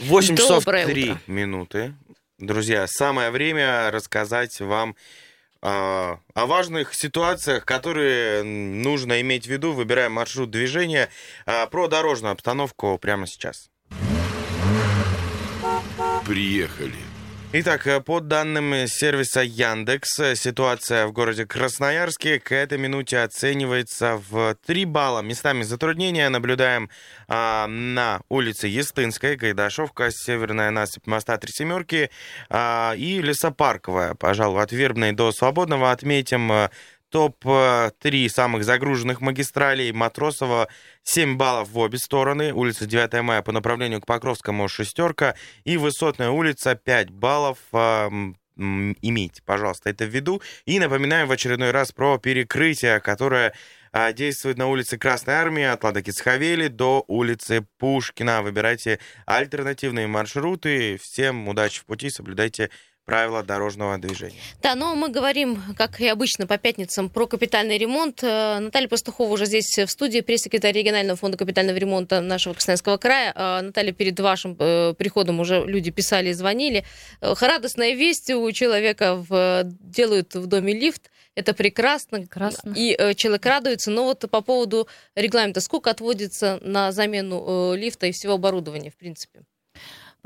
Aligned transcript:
8 0.00 0.36
часов 0.36 0.64
Доброе 0.64 0.86
3 0.86 1.10
утро. 1.10 1.20
минуты. 1.26 1.94
Друзья, 2.38 2.86
самое 2.86 3.30
время 3.30 3.90
рассказать 3.90 4.60
вам 4.60 4.94
а, 5.62 6.18
о 6.34 6.46
важных 6.46 6.94
ситуациях, 6.94 7.64
которые 7.64 8.42
нужно 8.42 9.20
иметь 9.22 9.46
в 9.46 9.50
виду, 9.50 9.72
выбирая 9.72 10.08
маршрут 10.08 10.50
движения, 10.50 11.08
А, 11.46 11.66
про 11.66 11.88
дорожную 11.88 12.32
обстановку 12.32 12.98
прямо 12.98 13.26
сейчас. 13.26 13.70
Приехали. 16.26 16.94
Итак, 17.52 17.86
э, 17.86 18.00
по 18.00 18.20
данным 18.20 18.88
сервиса 18.88 19.40
Яндекс, 19.40 20.18
э, 20.18 20.34
ситуация 20.34 21.06
в 21.06 21.12
городе 21.12 21.46
Красноярске 21.46 22.40
к 22.40 22.50
этой 22.50 22.76
минуте 22.76 23.20
оценивается 23.20 24.20
в 24.28 24.56
3 24.66 24.84
балла. 24.84 25.22
Местами 25.22 25.62
затруднения 25.62 26.28
наблюдаем 26.28 26.90
а, 27.28 27.68
на 27.68 28.20
улице 28.28 28.66
Естинской, 28.66 29.36
Гайдашовка, 29.36 30.10
Северная 30.10 30.70
насыпь 30.70 31.06
моста 31.06 31.38
Три 31.38 31.52
Семерки 31.52 32.10
а, 32.50 32.94
и 32.96 33.22
Лесопарковая. 33.22 34.14
Пожалуй, 34.14 34.60
от 34.60 34.72
Вербной 34.72 35.12
до 35.12 35.30
Свободного 35.30 35.92
отметим 35.92 36.50
э, 36.50 36.70
топ-3 37.10 38.28
самых 38.28 38.64
загруженных 38.64 39.20
магистралей. 39.20 39.92
Матросова 39.92 40.68
7 41.02 41.36
баллов 41.36 41.70
в 41.70 41.78
обе 41.78 41.98
стороны. 41.98 42.52
Улица 42.52 42.86
9 42.86 43.22
мая 43.22 43.42
по 43.42 43.52
направлению 43.52 44.00
к 44.00 44.06
Покровскому 44.06 44.68
шестерка. 44.68 45.34
И 45.64 45.76
Высотная 45.76 46.30
улица 46.30 46.74
5 46.74 47.10
баллов. 47.10 47.58
А, 47.72 48.10
Имейте, 48.58 49.42
пожалуйста, 49.44 49.90
это 49.90 50.06
в 50.06 50.08
виду. 50.08 50.40
И 50.64 50.78
напоминаем 50.78 51.28
в 51.28 51.32
очередной 51.32 51.72
раз 51.72 51.92
про 51.92 52.16
перекрытие, 52.16 53.00
которое 53.00 53.52
а, 53.92 54.12
действует 54.12 54.56
на 54.56 54.66
улице 54.66 54.96
Красной 54.96 55.34
Армии 55.34 55.64
от 55.64 55.84
Ладокицхавели 55.84 56.68
до 56.68 57.04
улицы 57.06 57.66
Пушкина. 57.78 58.42
Выбирайте 58.42 58.98
альтернативные 59.26 60.06
маршруты. 60.06 60.96
Всем 60.96 61.48
удачи 61.48 61.80
в 61.80 61.84
пути, 61.84 62.08
соблюдайте 62.08 62.70
правила 63.06 63.42
дорожного 63.42 63.96
движения. 63.98 64.36
Да, 64.60 64.74
но 64.74 64.94
мы 64.96 65.08
говорим, 65.08 65.62
как 65.78 66.00
и 66.00 66.08
обычно, 66.08 66.46
по 66.46 66.58
пятницам 66.58 67.08
про 67.08 67.26
капитальный 67.26 67.78
ремонт. 67.78 68.22
Э, 68.22 68.58
Наталья 68.58 68.88
Пастухова 68.88 69.32
уже 69.32 69.46
здесь 69.46 69.78
в 69.78 69.86
студии, 69.86 70.20
пресс-секретарь 70.20 70.74
регионального 70.74 71.16
фонда 71.16 71.38
капитального 71.38 71.76
ремонта 71.76 72.20
нашего 72.20 72.52
Красноярского 72.54 72.96
края. 72.98 73.32
Э, 73.34 73.60
Наталья, 73.62 73.92
перед 73.92 74.18
вашим 74.18 74.56
э, 74.58 74.92
приходом 74.98 75.40
уже 75.40 75.64
люди 75.64 75.90
писали 75.90 76.30
и 76.30 76.32
звонили. 76.32 76.84
Радостная 77.20 77.92
весть 77.94 78.28
у 78.30 78.50
человека 78.50 79.14
в, 79.14 79.62
делают 79.64 80.34
в 80.34 80.46
доме 80.46 80.74
лифт. 80.74 81.10
Это 81.36 81.54
прекрасно. 81.54 82.20
Прекрасно. 82.20 82.72
И 82.74 82.96
э, 82.98 83.14
человек 83.14 83.46
радуется. 83.46 83.90
Но 83.92 84.04
вот 84.04 84.24
по 84.28 84.40
поводу 84.40 84.88
регламента, 85.14 85.60
сколько 85.60 85.90
отводится 85.90 86.58
на 86.62 86.90
замену 86.90 87.72
э, 87.72 87.76
лифта 87.76 88.06
и 88.06 88.12
всего 88.12 88.32
оборудования, 88.32 88.90
в 88.90 88.96
принципе? 88.96 89.42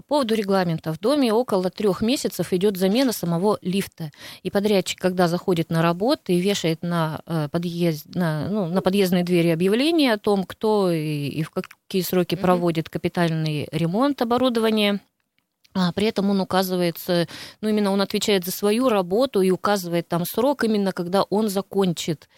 По 0.01 0.15
поводу 0.15 0.34
регламента. 0.34 0.95
В 0.95 0.98
доме 0.98 1.31
около 1.31 1.69
трех 1.69 2.01
месяцев 2.01 2.55
идет 2.55 2.79
замена 2.79 3.12
самого 3.12 3.59
лифта. 3.61 4.11
И 4.43 4.51
подрядчик, 4.51 4.98
когда 4.98 5.29
заходит 5.29 5.69
на 5.69 5.83
работу 5.83 6.33
и 6.33 6.41
вешает 6.41 6.83
на, 6.83 7.20
э, 7.27 7.48
подъезд, 7.51 8.06
на, 8.15 8.48
ну, 8.48 8.67
на 8.67 8.81
подъездной 8.81 9.25
двери 9.25 9.48
объявление 9.48 10.15
о 10.15 10.19
том, 10.19 10.45
кто 10.45 10.91
и, 10.91 11.28
и 11.28 11.43
в 11.43 11.51
какие 11.51 12.01
сроки 12.01 12.34
проводит 12.34 12.89
капитальный 12.89 13.69
ремонт 13.73 14.23
оборудования, 14.23 15.01
а 15.72 15.92
при 15.92 16.06
этом 16.06 16.30
он 16.30 16.40
указывается, 16.40 17.28
ну 17.60 17.68
именно 17.68 17.92
он 17.92 18.00
отвечает 18.00 18.44
за 18.44 18.50
свою 18.50 18.88
работу 18.88 19.40
и 19.40 19.50
указывает 19.50 20.08
там 20.08 20.24
срок 20.24 20.64
именно, 20.64 20.92
когда 20.92 21.22
он 21.22 21.48
закончит. 21.48 22.28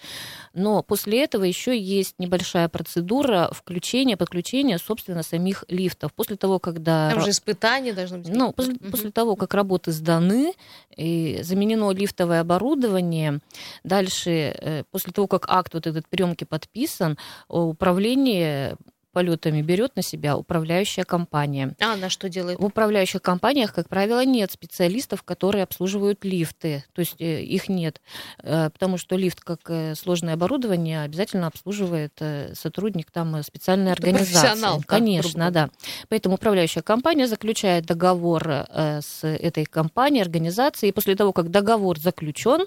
Но 0.53 0.83
после 0.83 1.25
этого 1.25 1.45
еще 1.45 1.79
есть 1.79 2.17
небольшая 2.19 2.69
процедура 2.69 3.51
включения, 3.53 4.19
подключения, 4.19 4.79
собственно, 4.79 5.23
самих 5.23 5.65
лифтов. 5.69 6.13
После 6.13 6.37
того, 6.37 6.59
когда... 6.59 7.11
Там 7.11 7.23
же 7.23 7.31
испытания 7.31 7.95
должны 7.95 8.19
быть. 8.19 8.29
Ну, 8.29 8.53
после, 8.53 8.75
Мгм. 8.75 8.91
после 8.91 9.11
того, 9.11 9.37
как 9.37 9.55
работы 9.55 9.93
сданы, 9.93 10.53
и 10.95 11.41
заменено 11.43 11.91
лифтовое 11.93 12.41
оборудование, 12.41 13.41
дальше, 13.83 14.31
э, 14.31 14.85
после 14.91 15.13
того, 15.13 15.27
как 15.27 15.47
акт 15.49 15.73
вот 15.73 15.87
этот 15.87 16.07
приемки 16.07 16.45
подписан, 16.45 17.17
управление 17.49 18.77
полетами 19.13 19.63
берет 19.63 19.97
на 19.97 20.03
себя 20.03 20.37
управляющая 20.37 21.05
компания. 21.05 21.75
А, 21.81 21.97
на 21.97 22.09
что 22.09 22.29
делает? 22.29 22.59
В 22.59 22.65
управляющих 22.65 23.23
компаниях, 23.23 23.73
как 23.73 23.89
правило, 23.89 24.25
нет 24.25 24.51
специалистов, 24.51 25.23
которые 25.23 25.65
обслуживают 25.65 26.25
лифты. 26.25 26.85
То 26.93 27.01
есть 27.01 27.21
э, 27.21 27.43
их 27.43 27.69
нет. 27.69 28.01
Э, 28.43 28.71
Потому 28.71 28.97
что 28.97 29.17
лифт, 29.17 29.41
как 29.41 29.61
э, 29.69 29.95
сложное 29.95 30.35
оборудование, 30.35 31.03
обязательно 31.03 31.47
обслуживает 31.47 32.21
сотрудник 32.55 33.11
там 33.11 33.43
специальной 33.43 33.93
Это 33.93 34.03
организации. 34.03 34.33
профессионал, 34.33 34.83
Конечно, 34.87 35.51
да. 35.51 35.71
Поэтому 36.09 36.37
управляющая 36.37 36.83
компания 36.83 37.27
заключает 37.27 37.87
договор 37.87 38.67
с 38.71 39.23
этой 39.23 39.65
компанией, 39.65 40.23
организацией. 40.23 40.91
И 40.91 40.93
после 40.93 41.15
того, 41.17 41.33
как 41.33 41.51
договор 41.51 41.99
заключен, 41.99 42.67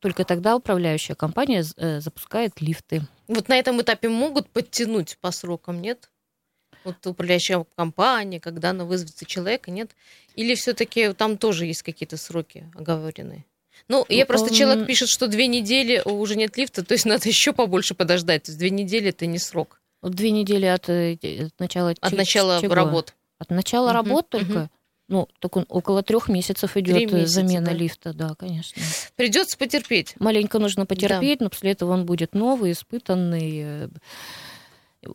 только 0.00 0.24
тогда 0.24 0.56
управляющая 0.56 1.14
компания 1.14 1.64
э, 1.76 2.00
запускает 2.00 2.60
лифты. 2.60 3.02
Вот 3.28 3.48
на 3.48 3.56
этом 3.58 3.80
этапе 3.80 4.08
могут 4.08 4.48
подтянуть 4.50 5.18
по 5.20 5.30
срокам, 5.30 5.80
нет? 5.80 6.10
Вот 6.84 7.06
управляющая 7.06 7.64
компания, 7.76 8.40
когда 8.40 8.70
она 8.70 8.84
вызовется 8.84 9.26
человека, 9.26 9.70
нет? 9.70 9.90
Или 10.34 10.54
все-таки 10.54 11.12
там 11.12 11.36
тоже 11.36 11.66
есть 11.66 11.82
какие-то 11.82 12.16
сроки 12.16 12.70
оговоренные? 12.74 13.44
Ну, 13.88 14.04
я 14.08 14.20
Ну, 14.20 14.26
просто 14.26 14.48
эм, 14.48 14.54
человек 14.54 14.86
пишет, 14.86 15.08
что 15.08 15.26
две 15.26 15.46
недели 15.46 16.02
уже 16.04 16.36
нет 16.36 16.56
лифта, 16.56 16.84
то 16.84 16.92
есть 16.92 17.04
надо 17.04 17.28
еще 17.28 17.52
побольше 17.52 17.94
подождать. 17.94 18.44
То 18.44 18.50
есть 18.50 18.58
две 18.58 18.70
недели 18.70 19.10
это 19.10 19.26
не 19.26 19.38
срок. 19.38 19.80
Две 20.02 20.30
недели 20.30 20.66
от, 20.66 20.88
э, 20.88 21.12
от 21.46 21.60
начала 21.60 21.94
От 22.00 22.12
начала 22.12 22.60
чего? 22.60 22.74
работ. 22.74 23.14
От 23.38 23.50
начала 23.50 23.88
Мгм, 23.88 23.94
работ 23.96 24.28
только? 24.30 24.70
Ну, 25.10 25.28
так 25.40 25.56
он 25.56 25.66
около 25.68 26.04
трех 26.04 26.28
месяцев 26.28 26.76
идет 26.76 27.12
месяца, 27.12 27.34
замена 27.34 27.66
да? 27.66 27.72
лифта, 27.72 28.14
да, 28.14 28.36
конечно. 28.38 28.80
Придется 29.16 29.58
потерпеть. 29.58 30.14
Маленько 30.20 30.60
нужно 30.60 30.86
потерпеть, 30.86 31.40
но 31.40 31.50
после 31.50 31.72
этого 31.72 31.92
он 31.94 32.06
будет 32.06 32.32
новый, 32.32 32.70
испытанный, 32.70 33.60
э, 33.64 33.88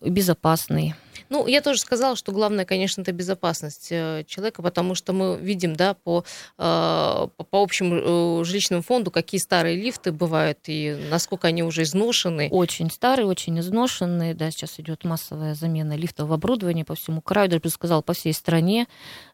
безопасный. 0.02 0.96
Ну, 1.30 1.48
я 1.48 1.62
тоже 1.62 1.80
сказала, 1.80 2.16
что 2.16 2.32
главное, 2.32 2.66
конечно, 2.66 3.02
это 3.02 3.12
безопасность 3.12 3.88
э, 3.90 4.24
человека, 4.28 4.62
потому 4.62 4.96
что 4.96 5.12
мы 5.14 5.38
видим, 5.38 5.76
да, 5.76 5.96
по, 5.96 6.24
э, 6.58 7.28
по, 7.28 7.28
общему 7.52 8.42
э, 8.42 8.44
жилищному 8.46 8.84
фонду, 8.84 9.12
какие 9.12 9.40
старые 9.40 9.76
лифты 9.76 10.12
бывают 10.12 10.60
и 10.68 10.98
насколько 11.10 11.48
они 11.48 11.64
уже 11.64 11.84
изношены. 11.84 12.50
Очень 12.52 12.92
старый, 12.92 13.26
очень 13.26 13.60
изношенный. 13.60 14.34
Да, 14.34 14.52
сейчас 14.52 14.80
идет 14.80 15.04
массовая 15.04 15.56
замена 15.56 15.96
лифтового 15.96 16.36
оборудования 16.36 16.86
по 16.86 16.96
всему 16.96 17.22
краю, 17.22 17.50
даже 17.50 17.62
бы 17.62 17.70
сказал, 17.70 18.04
по 18.04 18.14
всей 18.14 18.34
стране. 18.34 18.88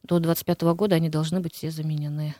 До 0.03 0.19
2025 0.19 0.61
года 0.75 0.95
они 0.95 1.09
должны 1.09 1.41
быть 1.41 1.55
все 1.55 1.71
заменены. 1.71 2.35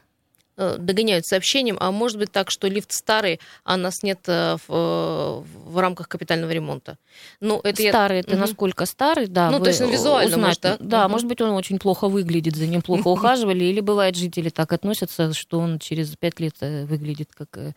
Э, 0.57 0.75
Догоняют 0.77 1.25
сообщением, 1.25 1.77
а 1.79 1.91
может 1.91 2.17
быть 2.17 2.31
так, 2.31 2.51
что 2.51 2.67
лифт 2.67 2.91
старый, 2.91 3.39
а 3.63 3.77
нас 3.77 4.03
нет 4.03 4.19
э, 4.27 4.57
в, 4.67 4.71
э, 4.73 5.43
в 5.69 5.77
рамках 5.79 6.07
капитального 6.09 6.51
ремонта. 6.51 6.97
Ну, 7.39 7.59
это 7.63 7.81
я- 7.81 7.91
старый, 7.91 8.19
это 8.19 8.31
Мгм. 8.31 8.41
насколько 8.41 8.85
старый, 8.85 9.27
да. 9.27 9.49
Ну, 9.49 9.59
то 9.59 9.69
есть 9.69 9.81
он 9.81 9.89
визуально, 9.91 10.35
узнать- 10.35 10.41
может, 10.47 10.61
да? 10.61 10.77
Да, 10.79 11.03
Мгм. 11.03 11.11
может 11.11 11.27
быть, 11.27 11.41
он 11.41 11.51
очень 11.51 11.79
плохо 11.79 12.07
выглядит, 12.09 12.55
за 12.55 12.67
ним 12.67 12.81
плохо 12.81 13.07
ухаживали, 13.07 13.63
или 13.63 13.79
бывает, 13.79 14.15
жители 14.15 14.49
так 14.49 14.73
относятся, 14.73 15.33
что 15.33 15.59
он 15.59 15.79
через 15.79 16.15
пять 16.17 16.39
лет 16.39 16.55
выглядит 16.59 17.29
как 17.33 17.47
э, 17.57 17.71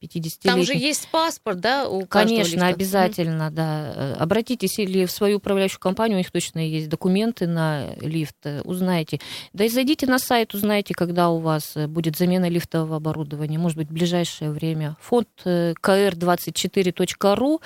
50-летний. 0.00 0.50
Там 0.50 0.62
же 0.62 0.74
есть 0.74 1.08
паспорт, 1.08 1.60
да, 1.60 1.88
у 1.88 2.06
Конечно, 2.06 2.66
обязательно, 2.68 3.50
да. 3.50 4.14
Обратитесь 4.18 4.78
или 4.78 5.04
в 5.04 5.10
свою 5.10 5.38
управляющую 5.38 5.80
компанию, 5.80 6.16
у 6.16 6.18
них 6.18 6.30
точно 6.30 6.60
есть 6.60 6.88
документы 6.88 7.46
на 7.46 7.94
лифт, 8.00 8.36
узнайте. 8.64 9.18
Да 9.52 9.64
и 9.64 9.68
зайдите 9.68 10.06
на 10.06 10.18
сайт, 10.18 10.54
узнайте, 10.54 10.94
когда 10.94 11.30
у 11.30 11.38
вас 11.38 11.74
будет 11.88 12.16
замена 12.20 12.48
лифтового 12.48 12.96
оборудования, 12.96 13.58
может 13.58 13.78
быть, 13.78 13.88
в 13.88 13.92
ближайшее 13.92 14.50
время. 14.50 14.96
Фонд 15.00 15.28
э, 15.44 15.72
kr24.ru, 15.82 17.60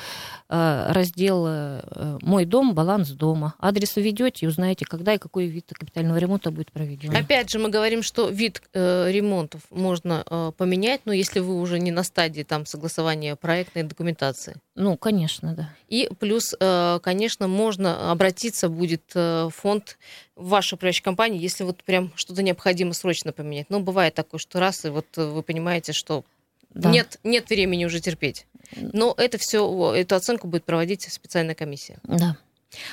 э, 0.49 0.93
раздел 0.93 1.45
э, 1.47 2.19
«Мой 2.23 2.45
дом, 2.45 2.75
баланс 2.75 3.11
дома». 3.11 3.55
Адрес 3.59 3.97
введете 3.97 4.47
и 4.47 4.49
узнаете, 4.49 4.85
когда 4.85 5.15
и 5.15 5.19
какой 5.19 5.47
вид 5.47 5.71
капитального 5.73 6.19
ремонта 6.19 6.51
будет 6.51 6.71
проведен. 6.71 7.15
Опять 7.17 7.51
же, 7.51 7.59
мы 7.59 7.69
говорим, 7.69 8.03
что 8.03 8.29
вид 8.29 8.63
э, 8.73 9.11
ремонтов 9.11 9.63
можно 9.71 10.25
э, 10.25 10.53
поменять, 10.57 11.01
но 11.05 11.13
если 11.13 11.41
вы 11.41 11.61
уже 11.61 11.79
не 11.81 11.91
на 11.91 12.05
стадии 12.05 12.43
там 12.43 12.65
согласования 12.67 13.35
проектной 13.37 13.83
документации. 13.83 14.55
Ну, 14.77 14.97
конечно, 14.97 15.55
да. 15.55 15.71
И 15.89 16.11
плюс, 16.19 16.55
э, 16.59 16.99
конечно, 17.03 17.47
можно 17.47 18.11
обратиться 18.11 18.69
будет 18.69 19.03
э, 19.15 19.45
в 19.45 19.51
фонд 19.51 19.99
в 20.35 20.49
вашей 20.49 20.75
управляющей 20.75 21.03
компании, 21.03 21.41
если 21.41 21.63
вот 21.63 21.85
прям 21.85 22.13
что-то 22.17 22.43
необходимо 22.43 22.93
срочно 22.93 23.33
поменять. 23.33 23.71
Но 23.71 23.79
бывает 23.79 24.15
такое, 24.15 24.41
что 24.41 24.59
раз, 24.59 24.85
и 24.85 24.89
вот 24.89 25.07
э, 25.17 25.27
вы 25.27 25.43
понимаете, 25.45 25.93
что 25.93 26.25
Да. 26.71 26.91
нет, 26.91 27.21
нет 27.23 27.49
времени 27.49 27.85
уже 27.85 28.01
терпеть. 28.01 28.47
Но 28.77 29.15
это 29.17 29.39
все, 29.39 29.95
эту 29.95 30.17
оценку 30.17 30.49
будет 30.49 30.65
проводить 30.65 31.03
специальная 31.13 31.55
комиссия. 31.55 31.99
Да. 32.03 32.37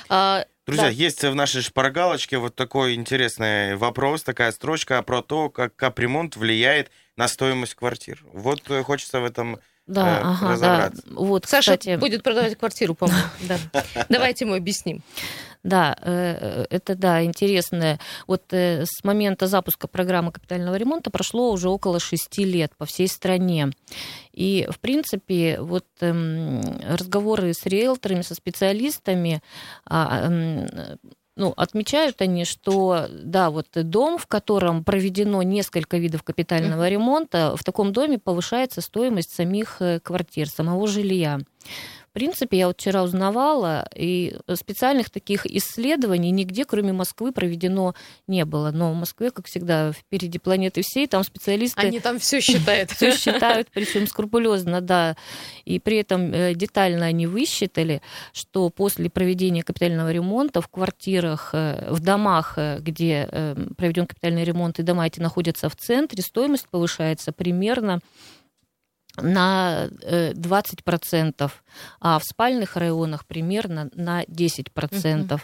А, 0.08 0.44
Друзья, 0.64 0.84
да. 0.84 0.90
есть 0.90 1.24
в 1.24 1.34
нашей 1.34 1.62
шпаргалочке 1.62 2.38
вот 2.38 2.54
такой 2.54 2.94
интересный 2.94 3.74
вопрос, 3.74 4.22
такая 4.22 4.52
строчка 4.52 5.02
про 5.02 5.20
то, 5.20 5.50
как 5.50 5.74
капремонт 5.74 6.36
влияет 6.36 6.92
на 7.16 7.26
стоимость 7.26 7.74
квартир. 7.74 8.24
Вот 8.32 8.62
хочется 8.84 9.18
в 9.18 9.24
этом 9.24 9.58
Да, 9.86 10.18
э, 10.18 10.22
ага, 10.22 10.58
да. 10.58 10.92
Вот, 11.10 11.46
Саша 11.46 11.76
кстати, 11.76 11.96
будет 11.96 12.22
продавать 12.22 12.56
квартиру, 12.56 12.94
по-моему. 12.94 13.22
Да. 13.48 13.58
Давайте 14.08 14.44
мы 14.44 14.56
объясним. 14.56 15.02
Да, 15.64 15.96
э, 16.02 16.66
это 16.70 16.96
да, 16.96 17.22
интересно. 17.24 17.98
Вот 18.26 18.42
э, 18.52 18.84
с 18.84 19.04
момента 19.04 19.46
запуска 19.46 19.86
программы 19.86 20.32
капитального 20.32 20.74
ремонта 20.76 21.10
прошло 21.10 21.52
уже 21.52 21.68
около 21.68 22.00
шести 22.00 22.44
лет 22.44 22.72
по 22.76 22.84
всей 22.84 23.06
стране. 23.08 23.70
И, 24.32 24.66
в 24.70 24.80
принципе, 24.80 25.60
вот 25.60 25.86
эм, 26.00 26.62
разговоры 26.88 27.54
с 27.54 27.64
риэлторами, 27.66 28.22
со 28.22 28.34
специалистами 28.34 29.42
а, 29.84 30.28
ну, 31.42 31.52
отмечают 31.56 32.22
они, 32.22 32.44
что 32.44 33.08
да, 33.10 33.50
вот 33.50 33.66
дом, 33.74 34.16
в 34.16 34.28
котором 34.28 34.84
проведено 34.84 35.42
несколько 35.42 35.98
видов 35.98 36.22
капитального 36.22 36.88
ремонта, 36.88 37.56
в 37.56 37.64
таком 37.64 37.92
доме 37.92 38.20
повышается 38.20 38.80
стоимость 38.80 39.34
самих 39.34 39.78
э, 39.80 39.98
квартир, 39.98 40.48
самого 40.48 40.86
жилья. 40.86 41.40
В 42.12 42.14
принципе, 42.14 42.58
я 42.58 42.66
вот 42.66 42.78
вчера 42.78 43.02
узнавала, 43.02 43.88
и 43.96 44.36
специальных 44.52 45.08
таких 45.08 45.46
исследований 45.46 46.30
нигде, 46.30 46.66
кроме 46.66 46.92
Москвы, 46.92 47.32
проведено 47.32 47.94
не 48.26 48.44
было. 48.44 48.70
Но 48.70 48.92
в 48.92 48.94
Москве, 48.94 49.30
как 49.30 49.46
всегда, 49.46 49.92
впереди 49.92 50.38
планеты 50.38 50.82
всей, 50.82 51.06
там 51.06 51.24
специалисты... 51.24 51.80
Они 51.80 52.00
там 52.00 52.18
все 52.18 52.42
считают. 52.42 52.90
Все 53.02 53.16
считают, 53.16 53.68
причем 53.72 54.06
скрупулезно, 54.06 54.82
да. 54.82 55.16
И 55.64 55.78
при 55.78 55.96
этом 55.96 56.34
э, 56.34 56.52
детально 56.54 57.06
они 57.06 57.26
высчитали, 57.26 58.02
что 58.34 58.68
после 58.68 59.08
проведения 59.08 59.62
капитального 59.62 60.12
ремонта 60.12 60.60
в 60.60 60.68
квартирах, 60.68 61.54
э, 61.54 61.90
в 61.90 62.00
домах, 62.00 62.58
э, 62.58 62.78
где 62.80 63.56
проведен 63.78 64.06
капитальный 64.06 64.44
ремонт, 64.44 64.78
и 64.78 64.82
дома 64.82 65.06
эти 65.06 65.18
находятся 65.18 65.70
в 65.70 65.76
центре, 65.76 66.22
стоимость 66.22 66.68
повышается 66.68 67.32
примерно 67.32 68.00
на 69.16 69.88
20%, 70.00 71.50
а 72.00 72.18
в 72.18 72.24
спальных 72.24 72.76
районах 72.76 73.26
примерно 73.26 73.90
на 73.94 74.24
10%. 74.24 75.34
Угу. 75.34 75.40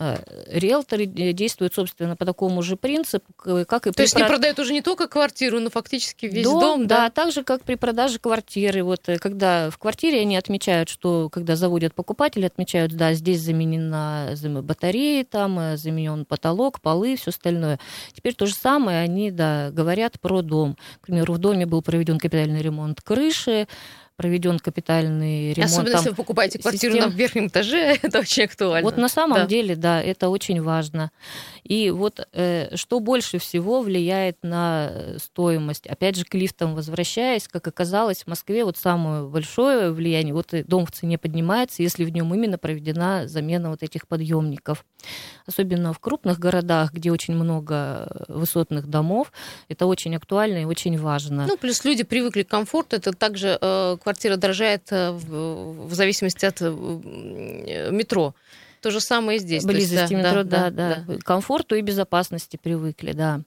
Э, 0.00 0.18
риэлторы 0.46 1.06
действуют, 1.06 1.74
собственно, 1.74 2.14
по 2.14 2.24
такому 2.24 2.62
же 2.62 2.76
принципу, 2.76 3.32
как 3.66 3.86
и 3.86 3.90
То 3.90 3.96
при 3.96 4.02
есть 4.02 4.16
не 4.16 4.24
продают 4.24 4.58
уже 4.60 4.72
не 4.72 4.80
только 4.80 5.08
квартиру, 5.08 5.58
но 5.58 5.70
фактически 5.70 6.26
весь 6.26 6.44
дом, 6.44 6.60
дом 6.60 6.86
да? 6.86 6.96
Да, 6.96 7.10
так 7.10 7.32
же, 7.32 7.42
как 7.42 7.62
при 7.62 7.74
продаже 7.74 8.20
квартиры. 8.20 8.84
Вот 8.84 9.08
э, 9.08 9.18
когда 9.18 9.70
в 9.70 9.78
квартире 9.78 10.20
они 10.20 10.36
отмечают, 10.36 10.88
что 10.88 11.28
когда 11.30 11.56
заводят 11.56 11.94
покупателя, 11.94 12.46
отмечают, 12.46 12.92
да, 12.92 13.12
здесь 13.12 13.40
заменена 13.40 14.34
батарея, 14.62 15.24
там 15.24 15.58
э, 15.58 15.76
заменен 15.76 16.24
потолок, 16.24 16.80
полы, 16.80 17.16
все 17.16 17.30
остальное. 17.30 17.80
Теперь 18.12 18.34
то 18.34 18.46
же 18.46 18.54
самое 18.54 19.00
они, 19.00 19.32
да, 19.32 19.70
говорят 19.72 20.20
про 20.20 20.42
дом. 20.42 20.76
К 21.00 21.06
примеру, 21.06 21.34
в 21.34 21.38
доме 21.38 21.66
был 21.66 21.82
проведен 21.82 22.18
капитальный 22.18 22.62
ремонт 22.62 23.00
крыши, 23.00 23.66
проведен 24.18 24.58
капитальный 24.58 25.52
ремонт. 25.52 25.70
Особенно, 25.70 25.90
там, 25.92 25.98
если 26.00 26.10
вы 26.10 26.16
покупаете 26.16 26.58
квартиру 26.58 26.92
систем... 26.92 27.10
на 27.10 27.14
верхнем 27.14 27.46
этаже, 27.46 27.78
это 28.02 28.18
очень 28.18 28.42
актуально. 28.42 28.82
Вот 28.82 28.98
на 28.98 29.08
самом 29.08 29.38
да. 29.38 29.46
деле, 29.46 29.76
да, 29.76 30.02
это 30.02 30.28
очень 30.28 30.60
важно. 30.60 31.12
И 31.68 31.90
вот 31.90 32.26
э, 32.32 32.74
что 32.76 32.98
больше 32.98 33.38
всего 33.38 33.82
влияет 33.82 34.38
на 34.42 34.88
э, 34.90 35.18
стоимость? 35.18 35.86
Опять 35.86 36.16
же, 36.16 36.24
к 36.24 36.34
лифтам 36.34 36.74
возвращаясь, 36.74 37.46
как 37.46 37.68
оказалось, 37.68 38.22
в 38.24 38.26
Москве 38.26 38.64
вот 38.64 38.78
самое 38.78 39.24
большое 39.24 39.92
влияние, 39.92 40.32
вот 40.32 40.54
дом 40.66 40.86
в 40.86 40.92
цене 40.92 41.18
поднимается, 41.18 41.82
если 41.82 42.04
в 42.04 42.08
нем 42.08 42.34
именно 42.34 42.56
проведена 42.56 43.28
замена 43.28 43.68
вот 43.68 43.82
этих 43.82 44.08
подъемников. 44.08 44.86
Особенно 45.46 45.92
в 45.92 45.98
крупных 45.98 46.38
городах, 46.38 46.94
где 46.94 47.12
очень 47.12 47.34
много 47.34 48.24
высотных 48.28 48.88
домов, 48.88 49.30
это 49.68 49.84
очень 49.84 50.16
актуально 50.16 50.62
и 50.62 50.64
очень 50.64 50.98
важно. 50.98 51.46
Ну, 51.46 51.58
плюс 51.58 51.84
люди 51.84 52.02
привыкли 52.02 52.44
к 52.44 52.48
комфорту, 52.48 52.96
это 52.96 53.12
также 53.12 53.58
э, 53.60 53.96
квартира 54.02 54.36
дорожает 54.36 54.88
э, 54.90 55.10
в, 55.10 55.88
в 55.88 55.94
зависимости 55.94 56.46
от 56.46 56.62
э, 56.62 57.90
метро. 57.90 58.34
То 58.80 58.90
же 58.90 59.00
самое 59.00 59.38
и 59.38 59.40
здесь. 59.40 59.64
Близости 59.64 60.12
есть, 60.12 60.12
метро, 60.12 60.44
да, 60.44 60.70
да, 60.70 60.70
да, 60.70 61.04
да. 61.06 61.18
Комфорту 61.18 61.74
и 61.74 61.80
безопасности 61.80 62.58
привыкли, 62.62 63.12
да. 63.12 63.40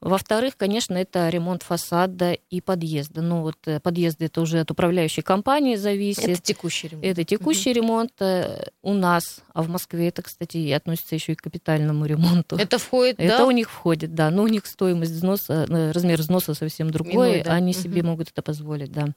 Во-вторых, 0.00 0.56
конечно, 0.56 0.96
это 0.96 1.28
ремонт 1.28 1.62
фасада 1.62 2.32
и 2.32 2.60
подъезда. 2.60 3.20
Ну 3.20 3.42
вот 3.42 3.56
э, 3.66 3.80
подъезды 3.80 4.26
это 4.26 4.40
уже 4.40 4.60
от 4.60 4.70
управляющей 4.70 5.22
компании 5.22 5.76
зависит. 5.76 6.24
Это 6.24 6.40
текущий 6.40 6.88
ремонт. 6.88 7.06
Это 7.06 7.24
текущий 7.24 7.70
угу. 7.70 7.80
ремонт 7.80 8.12
у 8.82 8.94
нас, 8.94 9.40
а 9.52 9.62
в 9.62 9.68
Москве 9.68 10.08
это, 10.08 10.22
кстати, 10.22 10.56
и 10.56 10.72
относится 10.72 11.14
еще 11.14 11.32
и 11.32 11.34
к 11.34 11.42
капитальному 11.42 12.06
ремонту. 12.06 12.56
Это 12.56 12.78
входит, 12.78 13.16
это 13.18 13.28
да? 13.28 13.34
Это 13.34 13.44
у 13.44 13.50
них 13.50 13.70
входит, 13.70 14.14
да. 14.14 14.30
Но 14.30 14.42
у 14.42 14.48
них 14.48 14.66
стоимость 14.66 15.12
взноса, 15.12 15.66
размер 15.68 16.20
взноса 16.20 16.54
совсем 16.54 16.90
другой, 16.90 17.34
Иной, 17.34 17.42
да. 17.42 17.52
они 17.52 17.72
угу. 17.72 17.80
себе 17.80 18.02
могут 18.02 18.30
это 18.30 18.42
позволить, 18.42 18.92
да. 18.92 19.08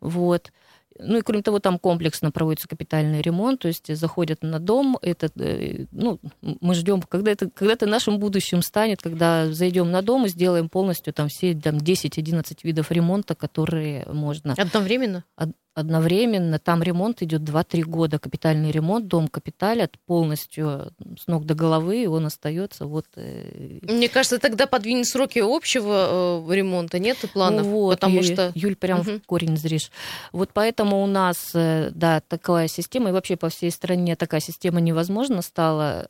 Вот. 0.00 0.52
Ну 0.98 1.18
и 1.18 1.22
кроме 1.22 1.42
того, 1.42 1.58
там 1.58 1.78
комплексно 1.78 2.30
проводится 2.30 2.68
капитальный 2.68 3.20
ремонт, 3.20 3.60
то 3.60 3.68
есть 3.68 3.94
заходят 3.96 4.42
на 4.42 4.60
дом, 4.60 4.96
это, 5.02 5.28
э, 5.36 5.86
ну, 5.90 6.20
мы 6.40 6.74
ждем, 6.74 7.02
когда 7.02 7.32
это, 7.32 7.50
когда 7.50 7.74
это 7.74 7.86
нашим 7.86 8.18
будущим 8.18 8.62
станет, 8.62 9.02
когда 9.02 9.52
зайдем 9.52 9.90
на 9.90 10.02
дом 10.02 10.26
и 10.26 10.28
сделаем 10.28 10.68
полностью 10.68 11.12
там 11.12 11.28
все 11.28 11.54
там 11.54 11.78
10-11 11.78 12.58
видов 12.62 12.90
ремонта, 12.92 13.34
которые 13.34 14.06
можно. 14.06 14.54
Одновременно? 14.56 15.24
Одновременно. 15.74 16.58
Там 16.58 16.82
ремонт 16.82 17.22
идет 17.22 17.42
2-3 17.42 17.82
года, 17.82 18.18
капитальный 18.18 18.70
ремонт, 18.70 19.08
дом 19.08 19.28
капиталят 19.28 19.96
полностью 20.06 20.92
с 21.18 21.26
ног 21.26 21.44
до 21.44 21.54
головы, 21.54 22.04
и 22.04 22.06
он 22.06 22.26
остается 22.26 22.86
вот... 22.86 23.06
Э, 23.16 23.80
Мне 23.82 24.08
кажется, 24.08 24.38
тогда 24.38 24.66
подвинет 24.66 25.06
сроки 25.06 25.40
общего 25.40 26.44
э, 26.48 26.54
ремонта, 26.54 26.98
нет 26.98 27.18
планов? 27.32 27.66
Вот, 27.66 27.96
потому 27.96 28.16
Юль, 28.16 28.24
что... 28.24 28.52
Юль, 28.54 28.76
прям 28.76 29.00
угу. 29.00 29.10
в 29.10 29.22
корень 29.26 29.56
зришь. 29.56 29.90
Вот 30.32 30.50
поэтому 30.52 31.02
у 31.02 31.06
нас, 31.06 31.50
э, 31.54 31.90
да, 31.92 32.20
такая 32.20 32.68
система, 32.68 33.08
и 33.08 33.12
вообще 33.12 33.36
по 33.36 33.48
всей 33.48 33.70
стране 33.70 34.14
такая 34.14 34.40
система 34.40 34.80
невозможна 34.80 35.42
стала. 35.42 36.06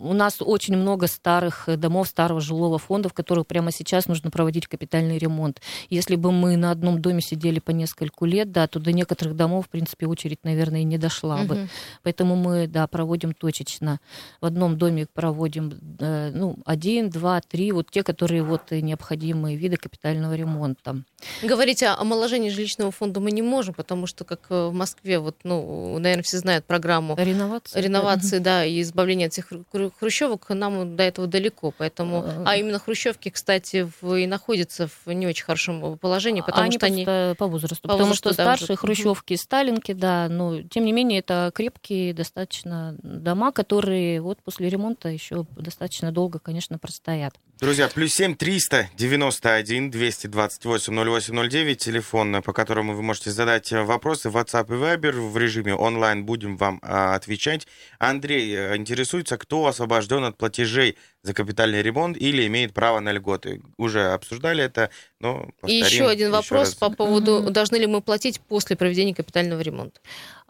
У 0.00 0.14
нас 0.14 0.36
очень 0.40 0.76
много 0.76 1.06
старых 1.06 1.68
домов, 1.76 2.08
старого 2.08 2.40
жилого 2.40 2.78
фонда, 2.78 3.08
в 3.10 3.14
которых 3.14 3.46
прямо 3.46 3.72
сейчас 3.72 4.06
нужно 4.06 4.30
проводить 4.30 4.66
капитальный 4.66 5.18
ремонт. 5.18 5.60
Если 5.90 6.16
бы 6.16 6.32
мы 6.32 6.56
на 6.56 6.70
одном 6.70 7.02
доме 7.02 7.20
сидели 7.20 7.58
по 7.58 7.70
нескольку 7.70 8.24
лет, 8.24 8.50
да, 8.52 8.66
то 8.66 8.80
до 8.80 8.92
некоторых 9.02 9.36
домов, 9.36 9.66
в 9.66 9.68
принципе, 9.68 10.06
очередь, 10.06 10.44
наверное, 10.44 10.84
не 10.84 10.98
дошла 10.98 11.40
угу. 11.40 11.46
бы. 11.48 11.68
Поэтому 12.02 12.36
мы, 12.36 12.66
да, 12.66 12.86
проводим 12.86 13.32
точечно. 13.34 13.98
В 14.40 14.46
одном 14.46 14.78
доме 14.78 15.06
проводим, 15.12 15.72
э, 15.98 16.30
ну, 16.34 16.56
один, 16.64 17.10
два, 17.10 17.40
три, 17.40 17.72
вот 17.72 17.90
те, 17.90 18.02
которые 18.02 18.42
вот 18.42 18.70
необходимые 18.70 19.56
виды 19.56 19.76
капитального 19.76 20.34
ремонта. 20.34 21.02
Говорить 21.42 21.82
о 21.82 21.98
омоложении 21.98 22.50
жилищного 22.50 22.90
фонда 22.90 23.20
мы 23.20 23.30
не 23.30 23.42
можем, 23.42 23.74
потому 23.74 24.06
что, 24.06 24.24
как 24.24 24.40
э, 24.50 24.66
в 24.68 24.72
Москве, 24.72 25.18
вот, 25.18 25.36
ну, 25.44 25.98
наверное, 25.98 26.22
все 26.22 26.38
знают 26.38 26.64
программу 26.64 27.16
реновации, 27.18 27.80
реновации 27.80 28.38
да, 28.38 28.58
да 28.58 28.64
и 28.64 28.80
избавления 28.82 29.26
от 29.26 29.32
всех 29.32 29.52
хрущевок, 29.98 30.48
нам 30.50 30.96
до 30.96 31.02
этого 31.02 31.26
далеко. 31.26 31.72
Поэтому, 31.76 32.24
а, 32.24 32.44
а 32.46 32.56
именно 32.56 32.78
хрущевки, 32.78 33.30
кстати, 33.30 33.88
в, 34.00 34.14
и 34.14 34.26
находятся 34.26 34.88
в 34.88 35.12
не 35.12 35.26
очень 35.26 35.44
хорошем 35.44 35.98
положении, 35.98 36.40
потому 36.40 36.64
они 36.64 36.76
что 36.78 36.86
они 36.86 37.04
по 37.04 37.46
возрасту, 37.46 37.82
по 37.82 37.88
потому 37.88 38.10
возрасту, 38.10 38.32
что 38.32 38.42
старшие 38.42 38.76
хрущевки, 38.76 39.36
сталинки, 39.36 39.92
да, 39.92 40.28
но 40.28 40.62
тем 40.62 40.84
не 40.84 40.92
менее 40.92 41.20
это 41.20 41.50
крепкие 41.54 42.14
достаточно 42.14 42.96
дома, 43.02 43.52
которые 43.52 44.20
вот 44.20 44.38
после 44.42 44.68
ремонта 44.68 45.08
еще 45.08 45.46
достаточно 45.56 46.12
долго, 46.12 46.38
конечно, 46.38 46.78
простоят. 46.78 47.34
Друзья, 47.60 47.88
плюс 47.88 48.12
7 48.14 48.34
391 48.34 49.90
228 49.90 50.92
0809, 51.20 51.78
телефон, 51.78 52.42
по 52.42 52.52
которому 52.52 52.94
вы 52.94 53.02
можете 53.02 53.30
задать 53.30 53.72
вопросы 53.72 54.30
в 54.30 54.36
WhatsApp 54.36 54.66
и 54.68 54.78
Viber. 54.78 55.12
В 55.12 55.36
режиме 55.36 55.74
онлайн 55.74 56.24
будем 56.24 56.56
вам 56.56 56.80
а, 56.82 57.14
отвечать. 57.14 57.66
Андрей 57.98 58.54
э, 58.54 58.76
интересуется, 58.76 59.38
кто 59.38 59.66
освобожден 59.66 60.24
от 60.24 60.36
платежей 60.36 60.96
за 61.22 61.34
капитальный 61.34 61.82
ремонт 61.82 62.16
или 62.16 62.46
имеет 62.46 62.74
право 62.74 63.00
на 63.00 63.12
льготы. 63.12 63.62
Уже 63.76 64.12
обсуждали 64.12 64.64
это, 64.64 64.90
но 65.20 65.48
И 65.66 65.74
еще 65.74 66.08
один 66.08 66.28
еще 66.28 66.36
вопрос 66.36 66.68
раз. 66.70 66.74
по 66.74 66.90
поводу, 66.90 67.50
должны 67.50 67.76
ли 67.76 67.86
мы 67.86 68.00
платить 68.00 68.40
после 68.40 68.76
проведения 68.76 69.14
капитального 69.14 69.60
ремонта? 69.60 70.00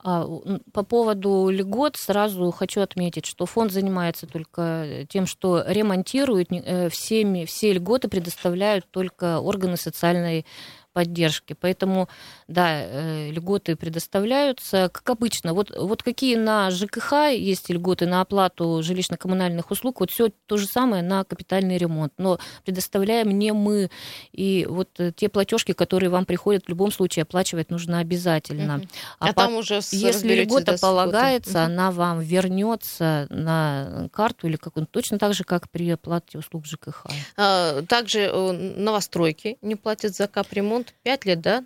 А, 0.05 0.27
по 0.73 0.83
поводу 0.83 1.49
льгот 1.49 1.97
сразу 1.97 2.51
хочу 2.51 2.81
отметить, 2.81 3.25
что 3.25 3.47
фонд 3.47 3.71
занимается 3.71 4.27
только 4.27 5.07
тем, 5.09 5.27
что 5.27 5.63
ремонтирует 5.67 6.49
э, 6.51 6.89
всеми, 6.89 7.45
все 7.45 7.73
льготы 7.73 8.09
предоставляют 8.09 8.85
только 8.91 9.39
органы 9.39 9.77
социальной 9.77 10.45
поддержки. 10.93 11.55
Поэтому, 11.59 12.09
да, 12.49 12.83
э, 12.83 13.31
льготы 13.31 13.77
предоставляются, 13.77 14.91
как 14.93 15.09
обычно. 15.11 15.55
Вот, 15.55 15.71
вот 15.77 16.03
какие 16.03 16.37
на 16.37 16.71
ЖКХ 16.71 17.31
есть 17.33 17.71
льготы 17.71 18.07
на 18.07 18.21
оплату 18.21 18.81
жилищно-коммунальных 18.83 19.71
услуг, 19.71 20.01
вот 20.01 20.11
все 20.11 20.31
то 20.47 20.57
же 20.57 20.67
самое 20.67 21.03
на 21.03 21.25
капитальный 21.25 21.79
ремонт. 21.79 22.13
Но 22.19 22.39
предоставляем 22.65 23.31
не 23.39 23.53
мы. 23.53 23.91
И 24.33 24.67
вот 24.69 24.89
э, 24.99 25.13
те 25.15 25.29
платежки, 25.29 25.73
которые 25.73 26.11
вам 26.11 26.27
приходят, 26.27 26.67
в 26.67 26.69
любом 26.69 26.93
случае 26.93 27.23
оплачивать 27.23 27.71
нужно 27.71 27.99
обязательно. 27.99 28.77
Угу. 28.77 28.87
А, 29.19 29.29
а 29.29 29.33
по... 29.33 29.43
там 29.43 29.55
уже 29.57 29.81
если 29.91 30.43
льгота 30.43 30.77
полагается, 30.79 31.59
угу. 31.59 31.73
она 31.73 31.91
вам 31.91 32.21
вернется 32.21 33.27
на 33.31 34.09
карту 34.13 34.47
или 34.49 34.57
как 34.57 34.77
он 34.77 34.87
точно 34.87 35.19
так 35.19 35.35
же, 35.35 35.45
как 35.45 35.71
при 35.71 35.91
оплате 35.91 36.39
услуг 36.39 36.67
ЖКХ. 36.67 37.07
А, 37.37 37.83
также 37.83 38.21
э, 38.21 38.53
новостройки 38.53 39.59
не 39.63 39.77
платят 39.77 40.15
за 40.15 40.29
капремонт 40.29 40.82
ремонт 40.83 40.95
5 41.03 41.25
лет, 41.25 41.41
да? 41.41 41.65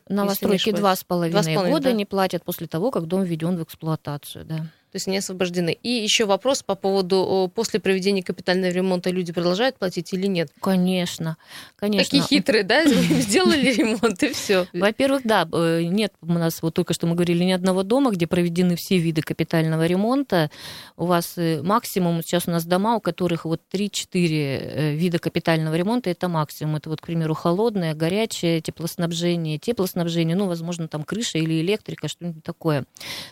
Два 1.32 1.42
с 1.42 1.54
половиной 1.54 1.70
года 1.70 1.90
да? 1.90 1.92
не 1.92 2.04
платят 2.04 2.44
после 2.44 2.66
того, 2.66 2.90
как 2.90 3.06
дом 3.06 3.22
введен 3.24 3.56
в 3.56 3.62
эксплуатацию, 3.62 4.44
да. 4.44 4.66
То 4.96 4.98
есть 4.98 5.08
они 5.08 5.18
освобождены. 5.18 5.76
И 5.82 5.90
еще 5.90 6.24
вопрос 6.24 6.62
по 6.62 6.74
поводу 6.74 7.52
после 7.54 7.80
проведения 7.80 8.22
капитального 8.22 8.70
ремонта 8.72 9.10
люди 9.10 9.30
продолжают 9.30 9.76
платить 9.78 10.10
или 10.14 10.26
нет? 10.26 10.48
Конечно, 10.58 11.36
конечно. 11.76 12.04
Такие 12.04 12.22
хитрые, 12.22 12.62
да? 12.64 12.86
Сделали 12.86 13.74
ремонт 13.74 14.22
и 14.22 14.32
все. 14.32 14.66
Во-первых, 14.72 15.20
да, 15.24 15.46
э, 15.52 15.82
нет 15.82 16.14
у 16.22 16.32
нас, 16.32 16.62
вот 16.62 16.72
только 16.72 16.94
что 16.94 17.06
мы 17.06 17.14
говорили, 17.14 17.44
ни 17.44 17.52
одного 17.52 17.82
дома, 17.82 18.10
где 18.10 18.26
проведены 18.26 18.74
все 18.76 18.96
виды 18.96 19.20
капитального 19.20 19.84
ремонта. 19.84 20.50
У 20.96 21.04
вас 21.04 21.34
э, 21.36 21.60
максимум, 21.62 22.22
сейчас 22.22 22.48
у 22.48 22.50
нас 22.50 22.64
дома, 22.64 22.96
у 22.96 23.00
которых 23.00 23.44
вот 23.44 23.60
3-4 23.70 24.06
э, 24.14 24.94
вида 24.94 25.18
капитального 25.18 25.74
ремонта, 25.74 26.08
это 26.08 26.28
максимум. 26.28 26.76
Это 26.76 26.88
вот, 26.88 27.02
к 27.02 27.06
примеру, 27.06 27.34
холодное, 27.34 27.92
горячее, 27.92 28.62
теплоснабжение, 28.62 29.58
теплоснабжение, 29.58 30.36
ну, 30.36 30.46
возможно, 30.46 30.88
там 30.88 31.04
крыша 31.04 31.36
или 31.36 31.60
электрика, 31.60 32.08
что-нибудь 32.08 32.42
такое. 32.42 32.86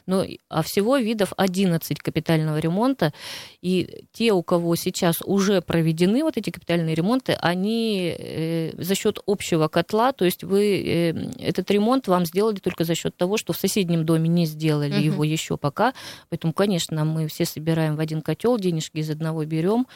Но, 0.05 0.27
а 0.51 0.63
всего 0.63 0.99
видов 0.99 1.33
11 1.55 1.99
капитального 2.01 2.59
ремонта, 2.59 3.13
и 3.63 4.05
те, 4.13 4.33
у 4.33 4.43
кого 4.43 4.75
сейчас 4.77 5.23
уже 5.25 5.61
проведены 5.61 6.25
вот 6.25 6.37
эти 6.37 6.51
капитальные 6.51 6.95
ремонты, 6.95 7.37
они 7.41 8.15
э, 8.19 8.73
за 8.77 8.95
счет 8.95 9.21
общего 9.27 9.69
котла, 9.69 10.13
то 10.13 10.25
есть 10.25 10.43
вы 10.43 10.83
э, 10.85 11.11
этот 11.39 11.71
ремонт 11.71 12.09
вам 12.09 12.27
сделали 12.27 12.57
только 12.57 12.85
за 12.85 12.95
счет 12.95 13.17
того, 13.17 13.37
что 13.37 13.53
в 13.53 13.57
соседнем 13.57 14.05
доме 14.05 14.29
не 14.29 14.47
сделали 14.47 14.95
угу. 14.95 15.05
его 15.05 15.25
еще 15.25 15.57
пока. 15.57 15.95
Поэтому, 16.31 16.53
конечно, 16.53 17.05
мы 17.05 17.29
все 17.29 17.45
собираем 17.45 17.97
в 17.97 18.01
один 18.01 18.21
котел, 18.21 18.59
денежки 18.59 18.99
из 18.99 19.11
одного 19.11 19.45
берем. 19.45 19.87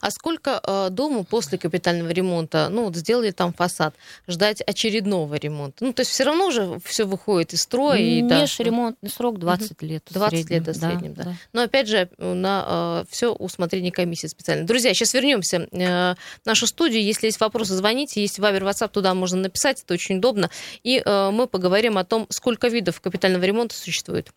А 0.00 0.10
сколько 0.10 0.60
э, 0.62 0.88
дому 0.90 1.24
после 1.24 1.58
капитального 1.58 2.10
ремонта, 2.10 2.68
ну 2.70 2.84
вот 2.84 2.96
сделали 2.96 3.30
там 3.30 3.52
фасад, 3.52 3.94
ждать 4.28 4.60
очередного 4.62 5.34
ремонта? 5.36 5.84
Ну 5.84 5.92
то 5.92 6.00
есть 6.00 6.10
все 6.10 6.24
равно 6.24 6.46
уже 6.46 6.78
все 6.84 7.04
выходит 7.04 7.52
из 7.52 7.62
строя. 7.62 7.98
И, 7.98 8.22
Межремонтный 8.22 9.08
да. 9.08 9.14
срок 9.14 9.38
20 9.38 9.82
лет. 9.82 10.04
20 10.10 10.30
среднем, 10.30 10.56
лет 10.56 10.64
до 10.64 10.74
среднем, 10.74 11.14
да, 11.14 11.24
да. 11.24 11.30
да. 11.30 11.36
Но 11.52 11.62
опять 11.62 11.88
же 11.88 12.08
на 12.18 13.02
э, 13.02 13.04
все 13.10 13.32
усмотрение 13.32 13.92
комиссии 13.92 14.26
специально. 14.26 14.66
Друзья, 14.66 14.94
сейчас 14.94 15.14
вернемся 15.14 15.68
э, 15.70 16.14
в 16.42 16.46
нашу 16.46 16.66
студию. 16.66 17.02
Если 17.02 17.26
есть 17.26 17.40
вопросы, 17.40 17.74
звоните. 17.74 18.20
Есть 18.20 18.38
Вайбер, 18.38 18.64
WhatsApp, 18.64 18.90
туда 18.90 19.14
можно 19.14 19.38
написать, 19.38 19.82
это 19.82 19.94
очень 19.94 20.18
удобно. 20.18 20.50
И 20.82 21.02
э, 21.04 21.30
мы 21.30 21.46
поговорим 21.46 21.98
о 21.98 22.04
том, 22.04 22.26
сколько 22.30 22.68
видов 22.68 23.00
капитального 23.00 23.44
ремонта 23.44 23.74
существует. 23.74 24.30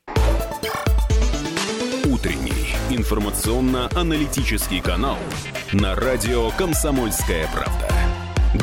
Утренний 2.06 2.55
информационно-аналитический 2.90 4.80
канал 4.80 5.18
на 5.74 5.96
радио 5.96 6.52
«Комсомольская 6.52 7.50
правда». 7.52 7.90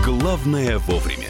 Главное 0.04 0.78
вовремя. 0.78 1.28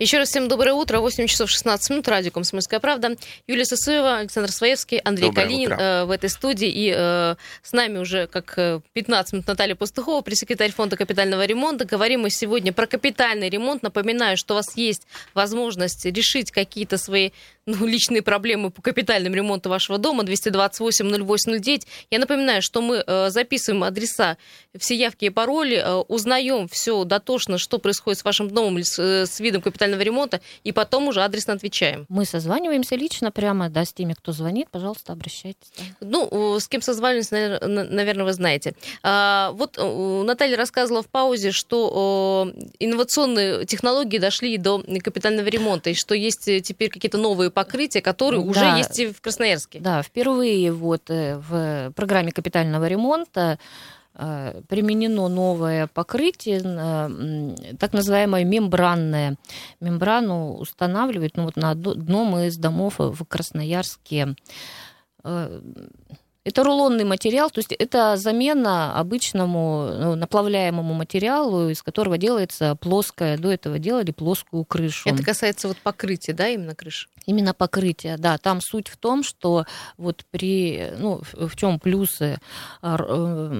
Еще 0.00 0.16
раз 0.16 0.30
всем 0.30 0.48
доброе 0.48 0.72
утро. 0.72 1.00
8 1.00 1.26
часов 1.26 1.50
16 1.50 1.90
минут. 1.90 2.08
Радио 2.08 2.30
«Комсомольская 2.30 2.80
правда». 2.80 3.16
Юлия 3.46 3.66
Сысоева, 3.66 4.16
Александр 4.16 4.50
Своевский, 4.50 4.96
Андрей 4.96 5.26
доброе 5.26 5.44
Калинин 5.44 5.72
э, 5.72 6.04
в 6.06 6.10
этой 6.10 6.30
студии. 6.30 6.68
И 6.68 6.94
э, 6.96 7.34
с 7.62 7.72
нами 7.72 7.98
уже 7.98 8.26
как 8.26 8.54
15 8.94 8.94
э, 8.94 9.36
минут 9.36 9.46
Наталья 9.46 9.74
Пастухова, 9.74 10.22
пресс-секретарь 10.22 10.72
фонда 10.72 10.96
капитального 10.96 11.44
ремонта. 11.44 11.84
Говорим 11.84 12.22
мы 12.22 12.30
сегодня 12.30 12.72
про 12.72 12.86
капитальный 12.86 13.50
ремонт. 13.50 13.82
Напоминаю, 13.82 14.38
что 14.38 14.54
у 14.54 14.56
вас 14.56 14.74
есть 14.74 15.02
возможность 15.34 16.06
решить 16.06 16.50
какие-то 16.50 16.96
свои 16.96 17.32
ну, 17.66 17.86
личные 17.86 18.22
проблемы 18.22 18.70
по 18.70 18.82
капитальному 18.82 19.34
ремонту 19.34 19.68
вашего 19.68 19.98
дома 19.98 20.24
228-08-09. 20.24 21.86
Я 22.10 22.18
напоминаю, 22.18 22.62
что 22.62 22.80
мы 22.80 23.04
э, 23.06 23.30
записываем 23.30 23.84
адреса, 23.84 24.38
все 24.78 24.94
явки 24.96 25.26
и 25.26 25.30
пароли, 25.30 25.76
э, 25.76 25.94
узнаем 26.08 26.68
все 26.68 27.04
дотошно, 27.04 27.58
что 27.58 27.78
происходит 27.78 28.18
с 28.18 28.24
вашим 28.24 28.50
домом 28.50 28.82
с, 28.82 28.98
э, 28.98 29.26
с 29.26 29.40
видом 29.40 29.62
капитального 29.62 30.00
ремонта, 30.00 30.40
и 30.64 30.72
потом 30.72 31.08
уже 31.08 31.22
адресно 31.22 31.54
отвечаем. 31.54 32.06
Мы 32.08 32.24
созваниваемся 32.24 32.96
лично 32.96 33.30
прямо, 33.30 33.68
да, 33.68 33.84
с 33.84 33.92
теми, 33.92 34.14
кто 34.14 34.32
звонит, 34.32 34.68
пожалуйста, 34.70 35.12
обращайтесь. 35.12 35.70
Ну, 36.00 36.58
с 36.58 36.66
кем 36.68 36.82
созваниваемся, 36.82 37.60
наверное, 37.66 38.24
вы 38.24 38.32
знаете. 38.32 38.74
А, 39.02 39.52
вот 39.52 39.76
Наталья 39.76 40.56
рассказывала 40.56 41.02
в 41.02 41.08
паузе, 41.08 41.50
что 41.50 42.52
инновационные 42.78 43.66
технологии 43.66 44.18
дошли 44.18 44.56
до 44.56 44.82
капитального 45.02 45.48
ремонта, 45.48 45.90
и 45.90 45.94
что 45.94 46.14
есть 46.14 46.44
теперь 46.62 46.90
какие-то 46.90 47.18
новые 47.18 47.49
покрытия, 47.50 48.00
которые 48.00 48.42
да, 48.42 48.50
уже 48.50 48.64
есть 48.78 48.98
и 48.98 49.12
в 49.12 49.20
Красноярске. 49.20 49.80
Да, 49.80 50.02
впервые 50.02 50.72
вот 50.72 51.10
э, 51.10 51.36
в 51.38 51.92
программе 51.94 52.32
капитального 52.32 52.86
ремонта 52.86 53.58
э, 54.14 54.60
применено 54.68 55.28
новое 55.28 55.86
покрытие, 55.86 56.60
так 57.78 57.92
называемое 57.92 58.44
мембранное. 58.44 59.36
Мембрану 59.80 60.54
устанавливают 60.54 61.36
ну, 61.36 61.44
вот 61.44 61.56
на 61.56 61.70
одном 61.70 62.38
из 62.38 62.56
домов 62.56 62.94
в 62.98 63.24
Красноярске 63.24 64.34
э, 65.24 65.60
это 66.42 66.64
рулонный 66.64 67.04
материал, 67.04 67.50
то 67.50 67.58
есть 67.58 67.72
это 67.72 68.16
замена 68.16 68.98
обычному 68.98 69.90
ну, 69.98 70.14
наплавляемому 70.14 70.94
материалу, 70.94 71.68
из 71.68 71.82
которого 71.82 72.16
делается 72.16 72.76
плоская, 72.76 73.36
до 73.36 73.52
этого 73.52 73.78
делали 73.78 74.10
плоскую 74.10 74.64
крышу. 74.64 75.08
Это 75.08 75.22
касается 75.22 75.68
вот 75.68 75.76
покрытия, 75.78 76.32
да, 76.32 76.48
именно 76.48 76.74
крыши? 76.74 77.08
Именно 77.30 77.54
покрытие, 77.54 78.16
да. 78.18 78.38
Там 78.38 78.60
суть 78.60 78.88
в 78.88 78.96
том, 78.96 79.22
что 79.22 79.64
вот 79.96 80.24
при, 80.32 80.90
ну, 80.98 81.20
в 81.32 81.54
чем 81.54 81.78
плюсы? 81.78 82.38
Э, 82.82 82.96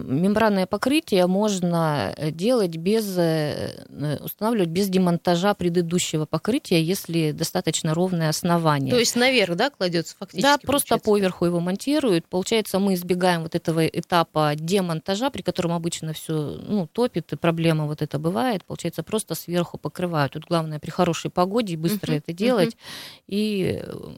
мембранное 0.05 0.67
покрытие 0.67 1.29
можно 1.29 2.13
делать 2.33 2.77
без, 2.77 3.17
э, 3.17 4.19
устанавливать 4.21 4.71
без 4.71 4.89
демонтажа 4.89 5.55
предыдущего 5.55 6.27
покрытия, 6.27 6.83
если 6.83 7.31
достаточно 7.31 7.95
ровное 7.95 8.31
основание. 8.31 8.93
То 8.93 8.99
есть 8.99 9.15
наверх, 9.15 9.55
да, 9.55 9.71
кладется 9.71 10.17
фактически? 10.19 10.43
Да, 10.43 10.59
просто 10.59 10.99
поверху 10.99 11.45
его 11.45 11.61
монтируют. 11.61 12.27
Получается, 12.27 12.81
мы 12.81 12.95
избегаем 12.95 13.43
вот 13.43 13.55
этого 13.55 13.87
этапа 13.87 14.55
демонтажа, 14.57 15.31
при 15.31 15.43
котором 15.43 15.71
обычно 15.71 16.13
все 16.13 16.33
ну, 16.67 16.89
топит, 16.89 17.33
и 17.33 17.37
проблема 17.37 17.87
вот 17.87 18.03
это 18.03 18.19
бывает. 18.19 18.65
Получается, 18.65 19.05
просто 19.05 19.37
сверху 19.37 19.79
покрывают. 19.79 20.33
Тут 20.33 20.47
главное 20.49 20.81
при 20.81 20.91
хорошей 20.91 21.31
погоде 21.31 21.77
быстро 21.77 22.15
uh-huh, 22.15 22.19
это 22.19 22.33
делать. 22.33 22.75
Uh-huh. 22.75 23.25
И 23.29 23.60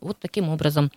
вот 0.00 0.18
таким 0.20 0.48
образом 0.48 0.90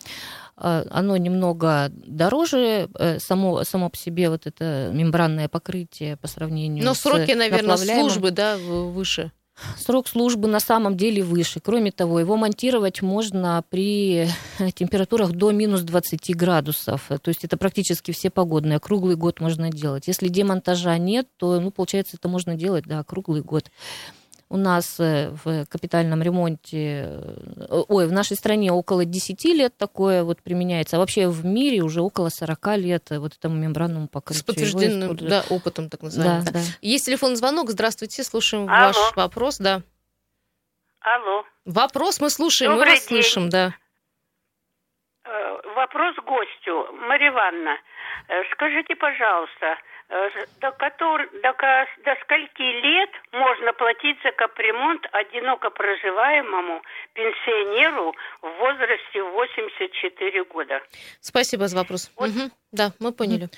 а, 0.58 0.86
оно 0.90 1.18
немного 1.18 1.90
дороже, 1.92 2.90
э, 2.98 3.20
само, 3.20 3.64
само 3.64 3.90
по 3.90 3.98
себе 3.98 4.30
вот 4.30 4.48
это 4.48 4.90
мембранное 4.94 5.50
покрытие 5.50 6.16
по 6.18 6.28
сравнению 6.28 6.86
Но 6.86 6.94
с 6.94 7.00
сроки, 7.00 7.34
наверное, 7.34 7.78
службы, 7.78 8.32
да, 8.32 8.58
выше. 8.58 9.32
Срок 9.78 10.10
службы 10.10 10.50
на 10.50 10.60
самом 10.60 10.98
деле 10.98 11.24
выше. 11.24 11.62
Кроме 11.62 11.92
того, 11.92 12.20
его 12.20 12.36
монтировать 12.36 13.02
можно 13.02 13.64
при 13.70 14.28
температурах 14.75 15.32
до 15.32 15.52
минус 15.52 15.82
20 15.82 16.36
градусов. 16.36 17.08
То 17.08 17.30
есть 17.30 17.46
это 17.46 17.56
практически 17.56 18.12
все 18.12 18.30
погодные. 18.30 18.80
Круглый 18.80 19.16
год 19.16 19.40
можно 19.40 19.70
делать. 19.72 20.08
Если 20.08 20.28
демонтажа 20.28 20.98
нет, 20.98 21.28
то, 21.38 21.60
ну, 21.62 21.72
получается, 21.72 22.18
это 22.18 22.28
можно 22.28 22.56
делать, 22.56 22.86
да, 22.86 23.04
круглый 23.04 23.42
год. 23.42 23.72
У 24.48 24.58
нас 24.58 25.00
э, 25.00 25.32
в 25.44 25.66
капитальном 25.66 26.22
ремонте, 26.22 27.08
э, 27.08 27.84
ой, 27.88 28.08
в 28.08 28.12
нашей 28.12 28.38
стране 28.38 28.72
около 28.72 29.04
10 29.04 29.44
лет 29.46 29.75
такое 29.75 30.24
вот 30.24 30.44
применяется, 30.44 30.98
а 30.98 31.00
вообще 31.00 31.28
в 31.28 31.44
мире 31.46 31.82
уже 31.82 32.02
около 32.02 32.30
40 32.30 32.78
лет 32.78 33.10
вот 33.10 33.34
этому 33.34 33.56
мембранному 33.56 34.08
покрытию. 34.08 34.44
С 34.44 34.46
подтвержденным 34.46 35.16
да, 35.16 35.44
опытом, 35.50 35.90
так 35.90 36.04
называемым. 36.04 36.46
Да, 36.46 36.52
да. 36.52 36.60
Есть 36.82 37.08
телефонный 37.08 37.38
звонок, 37.38 37.72
здравствуйте, 37.72 38.24
слушаем 38.24 38.70
Алло. 38.70 38.88
ваш 38.94 39.16
вопрос, 39.16 39.58
да. 39.58 39.82
Алло. 41.02 41.44
Вопрос 41.66 42.22
мы 42.22 42.30
слушаем, 42.30 42.72
Добрый 42.72 42.90
мы 42.90 42.96
вас 42.98 43.08
день. 43.08 43.24
слышим, 43.24 43.50
да. 43.50 43.74
Э, 45.24 45.58
вопрос 45.75 46.16
гостю. 46.18 46.94
Марья 47.08 47.30
Ивановна, 47.30 47.78
скажите, 48.54 48.96
пожалуйста, 48.96 49.75
до, 50.10 50.72
котор, 50.72 51.30
до, 51.42 51.54
до 52.04 52.16
скольки 52.24 52.62
лет 52.62 53.10
можно 53.32 53.74
платить 53.74 54.18
за 54.24 54.32
капремонт 54.32 55.06
одиноко 55.12 55.70
проживаемому 55.70 56.82
пенсионеру 57.14 58.14
в 58.42 58.48
возрасте 58.60 59.24
84 59.24 60.44
года? 60.46 60.82
Спасибо 61.22 61.68
за 61.68 61.78
вопрос. 61.78 62.12
Вот. 62.16 62.30
Угу. 62.30 62.52
Да, 62.72 62.92
мы 63.00 63.12
поняли. 63.12 63.50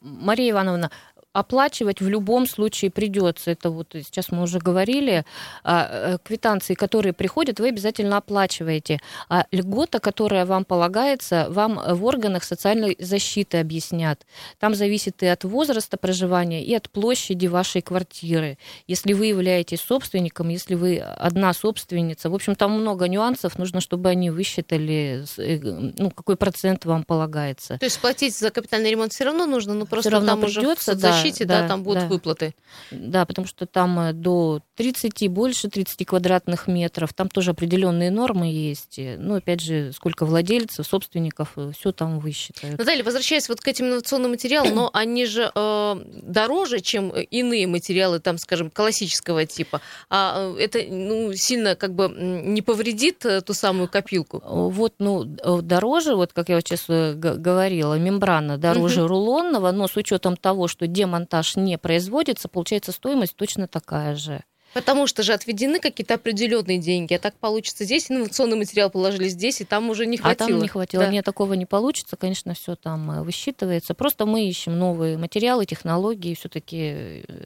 Мария 0.00 0.50
Ивановна, 0.50 0.90
оплачивать 1.32 2.00
в 2.00 2.08
любом 2.08 2.46
случае 2.46 2.90
придется. 2.90 3.50
Это 3.50 3.70
вот 3.70 3.88
сейчас 3.92 4.30
мы 4.30 4.42
уже 4.42 4.58
говорили. 4.58 5.24
А, 5.64 5.88
э, 5.90 6.18
квитанции, 6.22 6.74
которые 6.74 7.12
приходят, 7.12 7.60
вы 7.60 7.68
обязательно 7.68 8.16
оплачиваете. 8.16 9.00
А 9.28 9.44
льгота, 9.52 10.00
которая 10.00 10.46
вам 10.46 10.64
полагается, 10.64 11.46
вам 11.50 11.80
в 11.94 12.04
органах 12.04 12.44
социальной 12.44 12.96
защиты 12.98 13.58
объяснят. 13.58 14.26
Там 14.58 14.74
зависит 14.74 15.22
и 15.22 15.26
от 15.26 15.44
возраста 15.44 15.96
проживания, 15.96 16.64
и 16.64 16.74
от 16.74 16.90
площади 16.90 17.46
вашей 17.46 17.82
квартиры. 17.82 18.58
Если 18.86 19.12
вы 19.12 19.26
являетесь 19.26 19.80
собственником, 19.80 20.48
если 20.48 20.74
вы 20.74 20.98
одна 20.98 21.52
собственница. 21.52 22.30
В 22.30 22.34
общем, 22.34 22.54
там 22.54 22.72
много 22.72 23.08
нюансов. 23.08 23.58
Нужно, 23.58 23.80
чтобы 23.80 24.08
они 24.08 24.30
высчитали, 24.30 25.24
э, 25.36 25.58
ну, 25.98 26.10
какой 26.10 26.36
процент 26.36 26.84
вам 26.84 27.04
полагается. 27.04 27.78
То 27.78 27.84
есть 27.84 28.00
платить 28.00 28.36
за 28.36 28.50
капитальный 28.50 28.90
ремонт 28.90 29.12
все 29.12 29.24
равно 29.24 29.46
нужно, 29.46 29.74
но 29.74 29.86
просто 29.86 30.08
все 30.08 30.16
равно 30.16 30.28
там 30.28 30.40
придется, 30.40 30.92
уже 30.92 30.98
в 30.98 31.00
защите, 31.28 31.44
да, 31.46 31.62
да, 31.62 31.68
там 31.68 31.82
будут 31.82 32.02
да. 32.02 32.08
выплаты. 32.08 32.54
Да, 32.90 33.26
потому 33.26 33.46
что 33.46 33.66
там 33.66 33.98
э, 33.98 34.12
до 34.12 34.60
30 34.78 35.26
больше 35.26 35.68
30 35.68 36.06
квадратных 36.06 36.68
метров. 36.68 37.12
Там 37.12 37.28
тоже 37.28 37.50
определенные 37.50 38.12
нормы 38.12 38.46
есть. 38.46 39.00
Ну, 39.18 39.34
опять 39.34 39.60
же, 39.60 39.92
сколько 39.92 40.24
владельцев, 40.24 40.86
собственников, 40.86 41.56
все 41.76 41.90
там 41.90 42.20
высчитают. 42.20 42.78
Наталья, 42.78 43.02
возвращаясь 43.02 43.48
вот 43.48 43.60
к 43.60 43.66
этим 43.66 43.86
инновационным 43.86 44.30
материалам, 44.30 44.72
но 44.76 44.90
они 44.92 45.26
же 45.26 45.50
э, 45.52 45.96
дороже, 46.22 46.78
чем 46.78 47.10
иные 47.10 47.66
материалы, 47.66 48.20
там, 48.20 48.38
скажем, 48.38 48.70
классического 48.70 49.46
типа. 49.46 49.80
А 50.10 50.54
э, 50.56 50.60
это 50.60 50.78
ну, 50.88 51.32
сильно 51.34 51.74
как 51.74 51.96
бы 51.96 52.08
не 52.16 52.62
повредит 52.62 53.26
э, 53.26 53.40
ту 53.40 53.54
самую 53.54 53.88
копилку? 53.88 54.40
Вот, 54.44 54.94
ну, 55.00 55.24
дороже, 55.24 56.14
вот 56.14 56.32
как 56.32 56.50
я 56.50 56.54
вот 56.54 56.68
сейчас 56.68 56.84
говорила, 56.86 57.98
мембрана 57.98 58.58
дороже 58.58 59.02
угу. 59.02 59.08
рулонного, 59.08 59.72
но 59.72 59.88
с 59.88 59.96
учетом 59.96 60.36
того, 60.36 60.68
что 60.68 60.86
демонтаж 60.86 61.56
не 61.56 61.78
производится, 61.78 62.46
получается 62.46 62.92
стоимость 62.92 63.34
точно 63.34 63.66
такая 63.66 64.14
же. 64.14 64.44
Потому 64.74 65.06
что 65.06 65.22
же 65.22 65.32
отведены 65.32 65.80
какие-то 65.80 66.14
определенные 66.14 66.78
деньги. 66.78 67.14
А 67.14 67.18
так 67.18 67.34
получится 67.34 67.84
здесь 67.84 68.10
инновационный 68.10 68.56
материал 68.56 68.90
положили 68.90 69.28
здесь, 69.28 69.60
и 69.60 69.64
там 69.64 69.88
уже 69.88 70.06
не 70.06 70.18
хватило. 70.18 70.46
А 70.46 70.48
там 70.50 70.60
не 70.60 70.68
хватило. 70.68 71.04
Да. 71.04 71.10
Нет, 71.10 71.24
такого 71.24 71.54
не 71.54 71.66
получится. 71.66 72.16
Конечно, 72.16 72.54
все 72.54 72.76
там 72.76 73.10
э, 73.10 73.22
высчитывается. 73.22 73.94
Просто 73.94 74.26
мы 74.26 74.46
ищем 74.46 74.78
новые 74.78 75.16
материалы, 75.16 75.64
технологии. 75.64 76.34
Все-таки 76.34 77.22
э, 77.26 77.44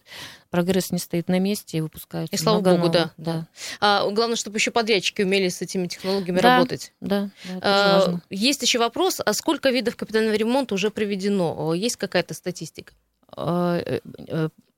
прогресс 0.50 0.90
не 0.90 0.98
стоит 0.98 1.28
на 1.28 1.38
месте 1.38 1.78
и 1.78 1.80
выпускаются. 1.80 2.34
И 2.34 2.38
слава 2.38 2.60
богу, 2.60 2.76
новых. 2.76 2.92
да. 2.92 3.12
да. 3.16 3.46
А, 3.80 4.10
главное, 4.10 4.36
чтобы 4.36 4.58
еще 4.58 4.72
подрядчики 4.72 5.22
умели 5.22 5.48
с 5.48 5.62
этими 5.62 5.86
технологиями 5.86 6.40
да, 6.40 6.56
работать. 6.56 6.92
Да, 7.00 7.30
да 7.44 7.58
а, 7.62 8.20
Есть 8.30 8.62
еще 8.62 8.80
вопрос, 8.80 9.20
а 9.24 9.32
сколько 9.32 9.70
видов 9.70 9.96
капитального 9.96 10.34
ремонта 10.34 10.74
уже 10.74 10.90
проведено? 10.90 11.72
Есть 11.72 11.96
какая-то 11.96 12.34
статистика? 12.34 12.92
А, 13.34 13.78
э, 13.78 14.00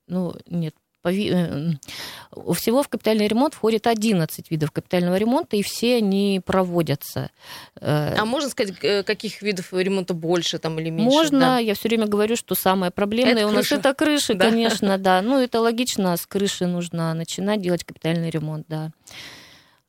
ну, 0.07 0.35
нет, 0.47 0.75
Э, 0.75 0.84
всего 1.11 2.83
в 2.83 2.89
капитальный 2.89 3.27
ремонт 3.27 3.53
входит 3.53 3.87
11 3.87 4.51
видов 4.51 4.71
капитального 4.71 5.15
ремонта, 5.15 5.55
и 5.55 5.63
все 5.63 5.97
они 5.97 6.41
проводятся. 6.45 7.31
Э, 7.79 8.15
а 8.17 8.25
можно 8.25 8.49
сказать, 8.49 8.75
э, 8.81 9.03
каких 9.03 9.41
видов 9.41 9.73
ремонта 9.73 10.13
больше 10.13 10.59
там 10.59 10.79
или 10.79 10.89
меньше? 10.89 11.15
Можно. 11.15 11.39
Да? 11.39 11.59
Я 11.59 11.75
все 11.75 11.89
время 11.89 12.07
говорю, 12.07 12.35
что 12.35 12.55
самое 12.55 12.91
проблемное 12.91 13.43
это 13.43 13.47
у 13.47 13.51
нас 13.51 13.71
это 13.71 13.93
крыши, 13.93 14.33
да. 14.33 14.49
конечно, 14.49 14.97
да. 14.97 15.21
Ну, 15.21 15.39
это 15.39 15.61
логично, 15.61 16.15
с 16.17 16.25
крыши 16.25 16.65
нужно 16.65 17.13
начинать 17.13 17.61
делать 17.61 17.83
капитальный 17.83 18.29
ремонт, 18.29 18.65
да. 18.67 18.91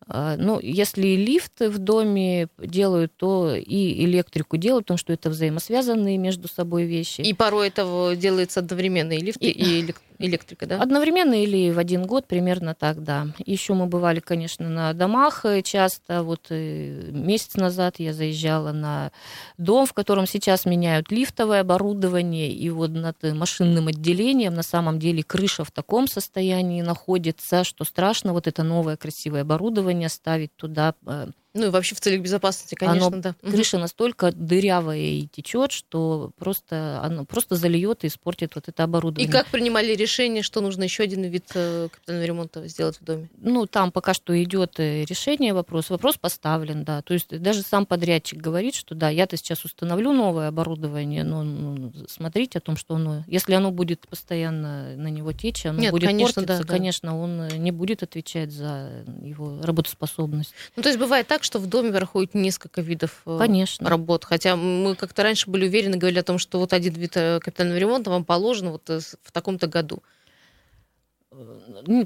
А, 0.08 0.36
ну, 0.36 0.60
если 0.60 1.16
лифты 1.16 1.68
в 1.68 1.78
доме 1.78 2.48
делают, 2.58 3.12
то 3.16 3.54
и 3.56 4.04
электрику 4.04 4.56
делают, 4.56 4.86
потому 4.86 4.98
что 4.98 5.12
это 5.12 5.30
взаимосвязанные 5.30 6.16
между 6.16 6.46
собой 6.46 6.84
вещи. 6.84 7.22
И 7.22 7.34
порой 7.34 7.68
это 7.68 8.14
делается 8.16 8.60
одновременно, 8.60 9.12
и 9.12 9.20
лифты, 9.20 9.46
и, 9.46 9.80
и 9.80 9.94
электрика, 10.18 10.66
да? 10.66 10.80
Одновременно 10.80 11.34
или 11.34 11.70
в 11.70 11.78
один 11.78 12.06
год, 12.06 12.26
примерно 12.26 12.74
так, 12.74 13.02
да. 13.02 13.28
Еще 13.44 13.74
мы 13.74 13.86
бывали, 13.86 14.20
конечно, 14.20 14.68
на 14.68 14.92
домах 14.92 15.44
э, 15.44 15.62
часто. 15.62 16.22
Вот 16.22 16.46
э, 16.50 17.10
месяц 17.12 17.54
назад 17.54 17.96
я 17.98 18.12
заезжала 18.12 18.72
на 18.72 19.12
дом, 19.58 19.86
в 19.86 19.92
котором 19.92 20.26
сейчас 20.26 20.64
меняют 20.64 21.10
лифтовое 21.10 21.60
оборудование, 21.60 22.52
и 22.52 22.70
вот 22.70 22.90
над 22.90 23.22
машинным 23.34 23.88
отделением 23.88 24.54
на 24.54 24.62
самом 24.62 24.98
деле 24.98 25.22
крыша 25.22 25.64
в 25.64 25.70
таком 25.70 26.06
состоянии 26.08 26.82
находится, 26.82 27.64
что 27.64 27.84
страшно 27.84 28.32
вот 28.32 28.46
это 28.46 28.62
новое 28.62 28.96
красивое 28.96 29.42
оборудование 29.42 30.08
ставить 30.08 30.54
туда 30.56 30.94
э, 31.06 31.28
ну 31.56 31.66
и 31.66 31.70
вообще 31.70 31.94
в 31.94 32.00
целях 32.00 32.20
безопасности, 32.20 32.74
конечно, 32.74 33.06
оно, 33.06 33.20
да. 33.20 33.34
Крыша 33.42 33.78
настолько 33.78 34.32
дырявая 34.32 34.98
и 34.98 35.26
течет, 35.26 35.72
что 35.72 36.30
просто 36.38 37.00
оно 37.02 37.24
просто 37.24 37.56
зальет 37.56 38.04
и 38.04 38.08
испортит 38.08 38.54
вот 38.54 38.68
это 38.68 38.84
оборудование. 38.84 39.28
И 39.28 39.32
как 39.32 39.46
принимали 39.48 39.94
решение, 39.94 40.42
что 40.42 40.60
нужно 40.60 40.84
еще 40.84 41.02
один 41.02 41.24
вид 41.24 41.46
э, 41.54 41.88
капитального 41.90 42.26
ремонта 42.26 42.68
сделать 42.68 43.00
в 43.00 43.04
доме? 43.04 43.28
Ну, 43.38 43.66
там 43.66 43.90
пока 43.90 44.14
что 44.14 44.40
идет 44.42 44.78
э, 44.78 45.04
решение 45.04 45.54
вопроса. 45.54 45.94
Вопрос 45.94 46.16
поставлен, 46.18 46.84
да. 46.84 47.02
То 47.02 47.14
есть 47.14 47.28
даже 47.40 47.62
сам 47.62 47.86
подрядчик 47.86 48.38
говорит, 48.38 48.74
что 48.74 48.94
да, 48.94 49.08
я-то 49.08 49.36
сейчас 49.36 49.64
установлю 49.64 50.12
новое 50.12 50.48
оборудование, 50.48 51.24
но 51.24 51.42
ну, 51.42 51.92
смотрите 52.08 52.58
о 52.58 52.60
том, 52.60 52.76
что 52.76 52.96
оно, 52.96 53.24
если 53.26 53.54
оно 53.54 53.70
будет 53.70 54.06
постоянно 54.06 54.96
на 54.96 55.08
него 55.08 55.32
течь, 55.32 55.64
оно 55.66 55.80
Нет, 55.80 55.92
будет 55.92 56.08
конечно, 56.08 56.42
портиться, 56.42 56.64
да, 56.64 56.72
конечно, 56.72 57.10
да. 57.10 57.16
он 57.16 57.48
не 57.48 57.70
будет 57.70 58.02
отвечать 58.02 58.52
за 58.52 59.04
его 59.22 59.60
работоспособность. 59.62 60.52
Ну, 60.76 60.82
то 60.82 60.88
есть 60.88 60.98
бывает 60.98 61.26
так, 61.26 61.42
что 61.46 61.58
в 61.58 61.66
доме 61.66 61.92
проходит 61.92 62.34
несколько 62.34 62.82
видов 62.82 63.22
э, 63.24 63.38
Конечно. 63.38 63.88
работ. 63.88 64.24
Хотя 64.24 64.56
мы 64.56 64.94
как-то 64.94 65.22
раньше 65.22 65.48
были 65.48 65.66
уверены, 65.66 65.96
говорили 65.96 66.18
о 66.18 66.24
том, 66.24 66.38
что 66.38 66.58
вот 66.58 66.72
один 66.72 66.94
вид 66.94 67.16
э, 67.16 67.40
капитального 67.40 67.78
ремонта 67.78 68.10
вам 68.10 68.24
положен 68.24 68.70
вот 68.70 68.90
э, 68.90 69.00
в 69.22 69.32
таком-то 69.32 69.66
году. 69.66 70.02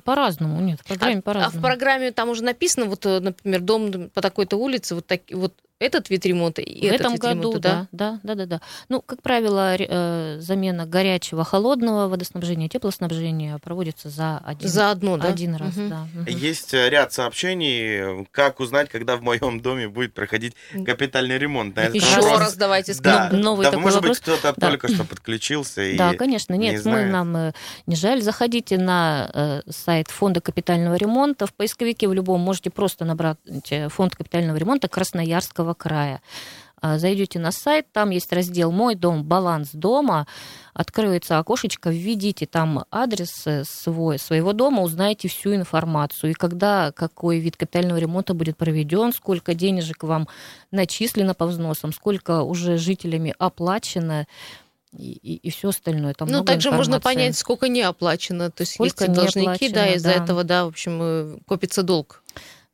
По-разному, 0.05 0.61
нет, 0.61 0.81
в 0.81 0.85
программе 0.85 1.19
а, 1.19 1.23
по-разному. 1.23 1.57
А 1.57 1.59
в 1.59 1.63
программе 1.63 2.11
там 2.11 2.31
уже 2.31 2.43
написано, 2.43 2.87
вот, 2.87 3.05
например, 3.05 3.61
дом 3.61 4.11
по 4.11 4.21
такой-то 4.21 4.57
улице, 4.57 4.95
вот, 4.97 5.07
так, 5.07 5.23
вот 5.31 5.55
этот 5.81 6.11
вид 6.11 6.27
ремонта 6.27 6.61
и 6.61 6.83
в 6.83 6.85
этот 6.85 7.01
этом 7.01 7.13
вид 7.15 7.21
году, 7.23 7.41
ремонта, 7.41 7.59
да? 7.61 7.89
Да, 7.91 8.21
да, 8.23 8.35
да, 8.35 8.47
да. 8.47 8.61
Ну, 8.91 9.01
как 9.01 9.23
правило, 9.23 9.75
э, 9.79 10.37
замена 10.39 10.85
горячего, 10.85 11.43
холодного 11.43 12.07
водоснабжения, 12.07 12.69
теплоснабжения 12.69 13.59
проводится 13.59 14.11
за 14.11 14.39
один, 14.39 14.69
за 14.69 14.91
одно, 14.91 15.17
да? 15.17 15.29
один 15.29 15.55
раз. 15.55 15.75
Угу. 15.77 15.89
Да. 15.89 16.07
Есть 16.29 16.75
э, 16.75 16.91
ряд 16.91 17.15
сообщений, 17.15 18.27
как 18.31 18.61
узнать, 18.61 18.91
когда 18.91 19.17
в 19.17 19.23
моем 19.23 19.61
доме 19.61 19.89
будет 19.89 20.13
проходить 20.13 20.55
капитальный 20.85 21.39
ремонт. 21.39 21.75
На 21.75 21.85
Еще 21.85 22.21
вопрос... 22.21 22.41
раз 22.41 22.57
давайте 22.57 22.93
скажем. 22.93 23.31
Да, 23.31 23.37
Новый 23.39 23.65
да, 23.65 23.71
такой 23.71 23.85
может 23.85 23.97
вопрос. 23.97 24.19
быть, 24.19 24.23
кто-то 24.23 24.55
да. 24.57 24.69
только 24.69 24.89
что 24.89 25.05
подключился. 25.05 25.83
И 25.83 25.97
да, 25.97 26.13
конечно. 26.13 26.55
Нет, 26.55 26.85
не 26.85 26.91
мы, 26.91 27.07
нам 27.07 27.35
э, 27.37 27.53
не 27.87 27.97
жаль. 27.97 28.21
Заходите 28.21 28.77
на 28.77 29.63
сайт 29.69 30.11
фонда 30.11 30.43
капитального 30.43 30.97
ремонта. 30.97 31.47
В 31.47 31.55
поисковике 31.55 32.07
в 32.07 32.13
любом 32.13 32.41
можете 32.41 32.69
просто 32.69 33.07
набрать 33.07 33.39
фонд 33.89 34.15
капитального 34.15 34.59
ремонта 34.59 34.89
Красноярского 34.89 35.70
Красноярского 35.71 35.75
края. 35.75 36.21
А, 36.83 36.99
зайдете 36.99 37.39
на 37.39 37.53
сайт, 37.53 37.93
там 37.93 38.09
есть 38.09 38.33
раздел 38.33 38.73
«Мой 38.73 38.95
дом. 38.95 39.23
Баланс 39.23 39.71
дома». 39.73 40.27
Откроется 40.73 41.39
окошечко, 41.39 41.91
введите 41.91 42.47
там 42.47 42.87
адрес 42.91 43.47
э, 43.47 43.65
свой, 43.65 44.19
своего 44.19 44.55
дома, 44.55 44.83
узнаете 44.83 45.29
всю 45.29 45.55
информацию. 45.55 46.31
И 46.31 46.35
когда 46.35 46.91
какой 46.93 47.39
вид 47.39 47.59
капитального 47.59 47.99
ремонта 47.99 48.33
будет 48.33 48.57
проведен, 48.57 49.13
сколько 49.13 49.53
денежек 49.53 50.05
вам 50.05 50.27
начислено 50.71 51.35
по 51.35 51.45
взносам, 51.45 51.93
сколько 51.93 52.43
уже 52.43 52.79
жителями 52.79 53.35
оплачено, 53.39 54.27
и, 54.97 55.13
и, 55.13 55.37
и 55.37 55.51
все 55.51 55.69
остальное. 55.69 56.15
Там 56.15 56.29
ну, 56.29 56.45
также 56.45 56.69
информации. 56.69 56.91
можно 56.91 57.01
понять, 57.01 57.37
сколько 57.37 57.69
не 57.69 57.83
оплачено. 57.83 58.51
То 58.51 58.63
есть 58.63 58.75
сколько 58.75 59.05
есть 59.05 59.15
должники, 59.15 59.69
да, 59.69 59.87
из-за 59.89 60.15
да. 60.15 60.25
этого, 60.25 60.45
да, 60.45 60.65
в 60.65 60.69
общем, 60.69 60.99
э, 61.03 61.39
копится 61.47 61.83
долг. 61.83 62.23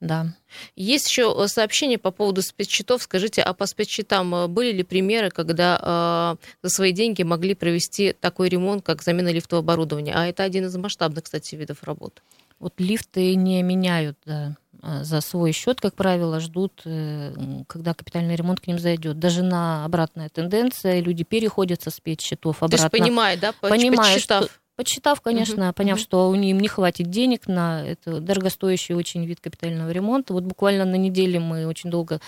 Да. 0.00 0.26
Есть 0.74 1.08
еще 1.08 1.34
э, 1.36 1.48
сообщение 1.48 1.98
по 1.98 2.10
поводу 2.10 2.42
спецсчетов. 2.42 3.02
Скажите, 3.02 3.40
а 3.42 3.54
по 3.54 3.66
спецсчетам 3.66 4.34
э, 4.34 4.46
были 4.46 4.72
ли 4.72 4.82
примеры, 4.82 5.30
когда 5.30 6.36
э, 6.42 6.46
за 6.62 6.70
свои 6.74 6.92
деньги 6.92 7.22
могли 7.22 7.54
провести 7.54 8.12
такой 8.12 8.48
ремонт, 8.48 8.84
как 8.84 9.02
замена 9.02 9.32
лифтового 9.32 9.64
оборудования? 9.64 10.12
А 10.14 10.26
это 10.26 10.42
один 10.42 10.66
из 10.66 10.76
масштабных, 10.76 11.24
кстати, 11.24 11.54
видов 11.54 11.82
работ. 11.82 12.22
Вот 12.58 12.74
лифты 12.78 13.34
не 13.34 13.62
меняют 13.62 14.18
да, 14.24 14.56
а 14.82 15.04
за 15.04 15.20
свой 15.20 15.52
счет, 15.52 15.80
как 15.80 15.94
правило, 15.94 16.40
ждут, 16.40 16.82
э, 16.84 17.32
когда 17.66 17.94
капитальный 17.94 18.36
ремонт 18.36 18.60
к 18.60 18.66
ним 18.66 18.78
зайдет. 18.78 19.18
Даже 19.18 19.42
на 19.42 19.84
обратная 19.84 20.28
тенденция, 20.28 21.00
люди 21.00 21.24
переходят 21.24 21.82
со 21.82 21.90
спецсчетов 21.90 22.62
обратно. 22.62 22.76
То 22.76 22.84
есть 22.84 22.92
понимает, 23.04 23.40
да, 23.40 23.52
понимает, 23.52 24.20
что 24.20 24.46
Почитав, 24.76 25.22
конечно, 25.22 25.68
угу, 25.68 25.74
поняв, 25.74 25.96
угу. 25.96 26.02
что 26.02 26.28
у 26.28 26.34
им 26.34 26.60
не 26.60 26.68
хватит 26.68 27.10
денег 27.10 27.48
на 27.48 27.82
это 27.84 28.20
дорогостоящий 28.20 28.94
очень 28.94 29.24
вид 29.24 29.40
капитального 29.40 29.90
ремонта. 29.90 30.34
Вот 30.34 30.44
буквально 30.44 30.84
на 30.84 30.96
неделе 30.96 31.40
мы 31.40 31.66
очень 31.66 31.90
долго 31.90 32.20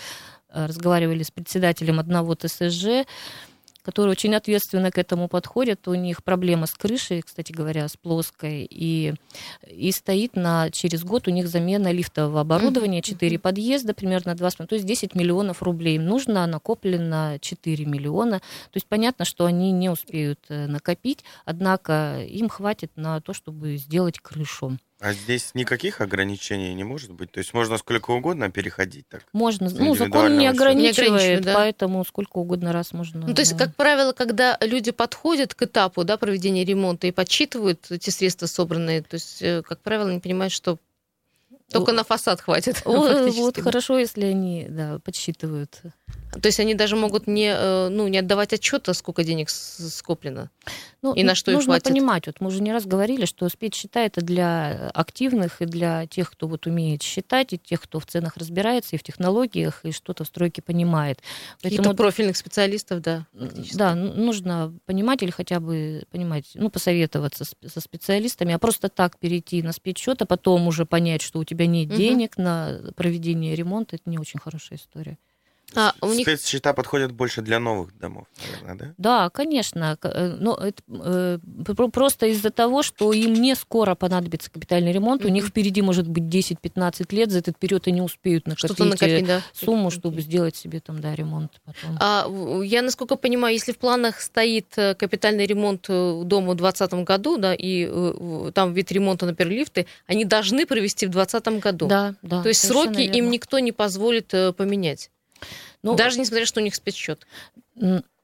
э, 0.49 0.67
разговаривали 0.67 1.23
с 1.23 1.31
председателем 1.31 2.01
одного 2.01 2.35
ТСЖ, 2.35 3.07
которые 3.83 4.13
очень 4.13 4.35
ответственно 4.35 4.91
к 4.91 4.99
этому 4.99 5.29
подходят. 5.29 5.87
У 5.89 5.95
них 5.95 6.23
проблема 6.23 6.67
с 6.67 6.73
крышей, 6.73 7.23
кстати 7.23 7.53
говоря, 7.53 7.89
с 7.89 7.97
плоской, 7.97 8.67
и, 8.69 9.15
и 9.67 9.93
стоит 9.93 10.37
на, 10.37 10.71
через 10.71 11.05
год 11.05 11.29
у 11.29 11.31
них 11.31 11.49
замена 11.49 11.91
лифтового 11.91 12.41
оборудования, 12.41 13.03
4 13.03 13.39
подъезда, 13.39 13.95
примерно 13.95 14.33
2,5, 14.33 14.67
то 14.67 14.75
есть 14.75 14.87
10 14.87 15.15
миллионов 15.15 15.63
рублей. 15.63 15.97
Им 15.97 16.07
нужно, 16.07 16.47
накоплено 16.47 17.39
4 17.41 17.85
миллиона. 17.85 18.39
То 18.41 18.77
есть 18.77 18.87
понятно, 18.87 19.25
что 19.25 19.47
они 19.47 19.73
не 19.73 19.89
успеют 19.89 20.41
э, 20.49 20.67
накопить, 20.67 21.25
однако 21.45 22.23
им 22.29 22.49
хватит 22.49 22.93
на 22.97 23.21
то, 23.21 23.33
чтобы 23.33 23.77
сделать 23.77 24.19
крышу. 24.19 24.79
А 25.01 25.13
здесь 25.13 25.53
никаких 25.55 26.01
ограничений 26.01 26.75
не 26.75 26.83
может 26.83 27.13
быть? 27.13 27.31
То 27.31 27.39
есть 27.39 27.55
можно 27.55 27.79
сколько 27.79 28.11
угодно 28.11 28.51
переходить 28.51 29.07
так? 29.09 29.23
Можно. 29.33 29.71
Ну, 29.71 29.95
закон 29.95 30.37
не 30.37 30.49
ограничивает, 30.49 30.99
не 30.99 31.07
ограничивает 31.07 31.45
да? 31.45 31.55
поэтому 31.55 32.05
сколько 32.05 32.39
угодно 32.39 32.73
раз 32.73 32.93
можно. 32.93 33.27
Ну, 33.27 33.33
то 33.33 33.41
есть, 33.41 33.57
да. 33.57 33.67
как 33.67 33.77
правило, 33.77 34.13
когда 34.13 34.59
люди 34.61 34.91
подходят 34.91 35.55
к 35.55 35.63
этапу 35.63 36.03
да, 36.03 36.17
проведения 36.17 36.65
ремонта 36.65 37.07
и 37.07 37.13
подсчитывают 37.13 37.87
эти 37.91 38.11
средства 38.11 38.47
собранные, 38.47 39.03
то 39.03 39.15
есть, 39.15 39.41
э, 39.41 39.63
как 39.63 39.81
правило, 39.81 40.11
они 40.11 40.19
понимают, 40.19 40.53
что 40.53 40.79
только 41.71 41.93
на 41.93 42.03
фасад 42.03 42.41
хватит. 42.41 42.83
Вот 42.85 43.61
хорошо, 43.61 43.99
если 43.99 44.25
они 44.25 44.67
да, 44.69 44.99
подсчитывают. 45.05 45.81
То 46.33 46.47
есть 46.47 46.61
они 46.61 46.75
даже 46.75 46.97
могут 46.97 47.27
не, 47.27 47.55
э, 47.55 47.89
ну, 47.89 48.09
не 48.09 48.19
отдавать 48.19 48.53
отчета, 48.53 48.95
сколько 48.95 49.23
денег 49.23 49.51
скоплено. 49.51 50.51
Ну, 51.01 51.15
и 51.15 51.23
на 51.23 51.35
что 51.37 51.53
нужно 51.53 51.73
их 51.73 51.83
хватит? 51.83 51.89
понимать, 51.89 52.27
вот 52.27 52.41
мы 52.41 52.49
уже 52.49 52.61
не 52.61 52.73
раз 52.73 52.85
говорили, 52.85 53.25
что 53.25 53.49
спецсчета 53.49 54.01
это 54.01 54.21
для 54.21 54.91
активных 54.91 55.63
и 55.63 55.65
для 55.65 56.07
тех, 56.07 56.31
кто 56.31 56.49
вот 56.49 56.67
умеет 56.67 57.03
считать, 57.03 57.53
и 57.53 57.59
тех, 57.59 57.81
кто 57.83 58.01
в 58.01 58.07
ценах 58.07 58.37
разбирается, 58.37 58.97
и 58.97 58.99
в 58.99 59.05
технологиях, 59.05 59.85
и 59.85 59.93
что-то 59.93 60.25
в 60.25 60.27
стройке 60.27 60.61
понимает. 60.61 61.21
Каких-то 61.63 61.95
профильных 61.95 62.37
специалистов, 62.37 63.01
да. 63.01 63.27
Да, 63.75 63.95
нужно 63.95 64.75
понимать 64.87 65.23
или 65.23 65.31
хотя 65.31 65.61
бы 65.61 66.05
понимать, 66.11 66.51
ну, 66.55 66.69
посоветоваться 66.69 67.45
со 67.45 67.81
специалистами, 67.81 68.53
а 68.55 68.59
просто 68.59 68.89
так 68.89 69.19
перейти 69.19 69.63
на 69.63 69.73
спецсчет, 69.73 70.21
а 70.23 70.27
потом 70.27 70.67
уже 70.67 70.85
понять, 70.85 71.23
что 71.23 71.39
у 71.39 71.45
тебя 71.45 71.67
нет 71.67 71.91
угу. 71.91 71.97
денег 71.97 72.39
на 72.39 72.81
проведение 72.97 73.55
ремонта, 73.55 73.97
это 73.97 74.11
не 74.11 74.19
очень 74.19 74.41
хорошая 74.41 74.79
история. 74.79 75.17
А, 75.75 75.95
у 76.01 76.13
них... 76.13 76.27
Спецсчета 76.27 76.73
подходят 76.73 77.13
больше 77.13 77.43
для 77.43 77.59
новых 77.59 77.97
домов, 77.99 78.27
наверное, 78.43 78.75
да? 78.75 78.95
Да, 78.97 79.31
конечно. 79.31 79.99
Э, 80.03 80.37
но 80.39 80.55
это, 80.55 80.83
э, 80.89 81.39
просто 81.93 82.27
из-за 82.27 82.51
того, 82.51 82.83
что 82.83 83.13
им 83.13 83.35
не 83.35 83.55
скоро 83.55 83.95
понадобится 83.95 84.51
капитальный 84.51 84.93
ремонт, 84.93 85.23
mm-hmm. 85.23 85.27
у 85.27 85.31
них 85.31 85.47
впереди 85.47 85.83
может 85.83 86.09
быть 86.09 86.25
10-15 86.25 87.15
лет, 87.15 87.31
за 87.31 87.41
этот 87.41 87.59
период 87.59 87.87
они 87.87 88.01
успеют 88.01 88.47
накопить, 88.47 88.79
накопить 88.79 89.27
да. 89.27 89.43
сумму, 89.53 89.91
чтобы 89.91 90.23
сделать 90.23 90.57
себе 90.57 90.81
там, 90.81 91.01
да, 91.01 91.15
ремонт 91.15 91.53
потом. 91.65 91.99
А, 92.01 92.27
я, 92.65 92.81
насколько 92.81 93.17
понимаю, 93.17 93.55
если 93.55 93.73
в 93.73 93.79
планах 93.79 94.21
стоит 94.21 94.73
э, 94.77 94.95
капитальный 94.95 95.45
ремонт 95.45 95.87
дома 95.89 96.53
в 96.53 96.57
2020 96.57 96.95
году, 97.05 97.37
да, 97.37 97.55
и 97.55 97.87
там 98.55 98.73
вид 98.73 98.91
ремонта, 98.91 99.27
например, 99.27 99.53
лифты, 99.53 99.87
они 100.07 100.25
должны 100.25 100.65
провести 100.65 101.07
в 101.07 101.11
2020 101.11 101.63
году. 101.63 101.87
Да, 101.89 102.15
да. 102.23 102.43
То 102.43 102.49
есть 102.49 102.67
сроки 102.67 103.01
верно. 103.01 103.17
им 103.17 103.31
никто 103.31 103.59
не 103.59 103.73
позволит 103.73 104.29
поменять. 104.57 105.11
Ну, 105.83 105.95
Даже 105.95 106.19
несмотря, 106.19 106.47
что 106.47 106.61
у 106.61 106.65
них 106.65 106.75
спецсчет. 106.75 107.27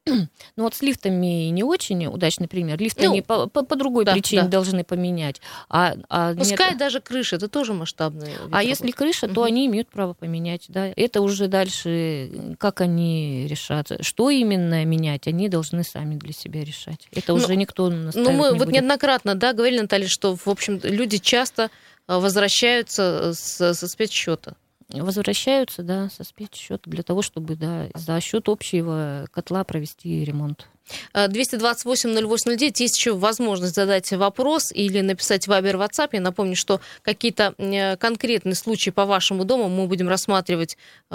Ну 0.57 0.65
вот 0.65 0.75
с 0.75 0.83
лифтами 0.83 1.49
не 1.49 1.63
очень 1.63 2.07
удачный 2.07 2.47
пример. 2.47 2.79
Лифты 2.79 3.05
ну, 3.05 3.13
они 3.13 3.23
по, 3.23 3.47
по, 3.47 3.65
по 3.65 3.75
другой 3.75 4.05
да, 4.05 4.13
причине 4.13 4.43
да. 4.43 4.49
должны 4.49 4.85
поменять. 4.85 5.41
А, 5.71 5.95
а 6.11 6.35
Пускай 6.35 6.71
нет... 6.71 6.79
даже 6.79 7.01
крыша, 7.01 7.37
это 7.37 7.49
тоже 7.49 7.73
масштабные. 7.73 8.35
А 8.53 8.63
если 8.63 8.91
крыша, 8.91 9.29
то 9.29 9.41
угу. 9.41 9.45
они 9.45 9.67
имеют 9.67 9.89
право 9.89 10.13
поменять. 10.13 10.67
Да? 10.69 10.89
Это 10.95 11.23
уже 11.23 11.49
дальше, 11.49 12.57
как 12.59 12.83
они 12.83 13.47
решат. 13.49 13.93
Что 14.01 14.29
именно 14.29 14.85
менять, 14.85 15.27
они 15.27 15.49
должны 15.49 15.85
сами 15.85 16.17
для 16.17 16.35
себя 16.35 16.65
решать. 16.65 17.09
Это 17.11 17.33
ну, 17.33 17.37
уже 17.43 17.57
никто 17.57 17.89
Ну 17.89 18.13
мы 18.15 18.31
не 18.31 18.37
вот 18.37 18.59
будет. 18.59 18.73
неоднократно 18.73 19.35
да, 19.35 19.55
говорили, 19.55 19.81
Наталья, 19.81 20.09
что, 20.09 20.37
в 20.37 20.49
общем, 20.49 20.81
люди 20.83 21.17
часто 21.17 21.71
э, 22.09 22.19
возвращаются 22.19 23.33
с, 23.33 23.75
со 23.75 23.89
спецсчета 23.89 24.57
возвращаются, 24.91 25.83
да, 25.83 26.09
со 26.11 26.25
спецсчета 26.25 26.91
для 26.91 27.03
того, 27.03 27.23
чтобы, 27.23 27.57
да, 27.57 27.89
за 27.95 28.21
счет 28.21 28.49
общего 28.49 29.27
котла 29.33 29.65
провести 29.65 30.25
ремонт. 30.25 30.69
228-08-09. 31.15 32.75
Есть 32.79 32.99
еще 32.99 33.15
возможность 33.15 33.75
задать 33.75 34.13
вопрос 34.13 34.71
или 34.73 35.01
написать 35.01 35.47
в 35.47 35.51
Viber 35.51 35.75
WhatsApp. 35.75 36.11
Я 36.13 36.21
напомню, 36.21 36.57
что 36.57 36.81
какие-то 37.03 37.55
конкретные 37.99 38.55
случаи 38.55 38.91
по 38.91 39.07
вашему 39.07 39.45
дому 39.45 39.69
мы 39.69 39.87
будем 39.87 40.09
рассматривать 40.09 40.77
э, 41.11 41.15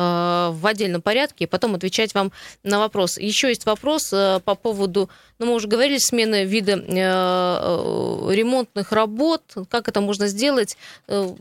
в 0.51 0.61
отдельном 0.63 1.01
порядке 1.01 1.45
и 1.45 1.47
потом 1.47 1.75
отвечать 1.75 2.13
вам 2.13 2.31
на 2.63 2.79
вопрос. 2.79 3.17
Еще 3.17 3.49
есть 3.49 3.65
вопрос 3.65 4.11
э, 4.11 4.39
по 4.43 4.55
поводу, 4.55 5.09
ну, 5.37 5.47
мы 5.47 5.53
уже 5.53 5.67
говорили, 5.67 5.97
смены 5.97 6.45
вида 6.45 6.73
э, 6.73 8.33
ремонтных 8.33 8.91
работ. 8.91 9.43
Как 9.69 9.87
это 9.87 10.01
можно 10.01 10.27
сделать? 10.27 10.77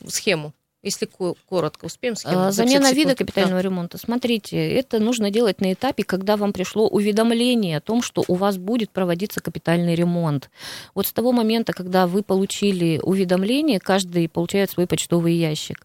Схему. 0.07 0.53
Если 0.83 1.07
коротко, 1.49 1.87
успеем 1.87 2.15
схему. 2.15 2.47
А, 2.47 2.53
замена 2.53 2.93
вида 2.93 3.17
капитального 3.17 3.61
да. 3.61 3.63
ремонта. 3.63 3.99
Смотрите, 3.99 4.57
это 4.57 5.01
нужно 5.01 5.31
делать 5.31 5.61
на 5.61 5.73
этапе, 5.73 6.05
когда 6.05 6.37
вам 6.37 6.53
пришло 6.53 6.87
уведомление 6.87 7.79
о 7.79 7.81
том, 7.81 8.01
что 8.01 8.25
у 8.29 8.35
вас 8.35 8.59
будет 8.59 8.91
проводиться 8.91 9.41
капитальный 9.41 9.97
ремонт. 9.97 10.51
Вот 10.95 11.09
с 11.09 11.13
того 11.13 11.33
момента, 11.33 11.73
когда 11.73 12.07
вы 12.07 12.23
получили 12.23 13.01
уведомление, 13.03 13.81
каждый 13.81 14.29
получает 14.29 14.71
свой 14.71 14.87
почтовый 14.87 15.35
ящик 15.35 15.85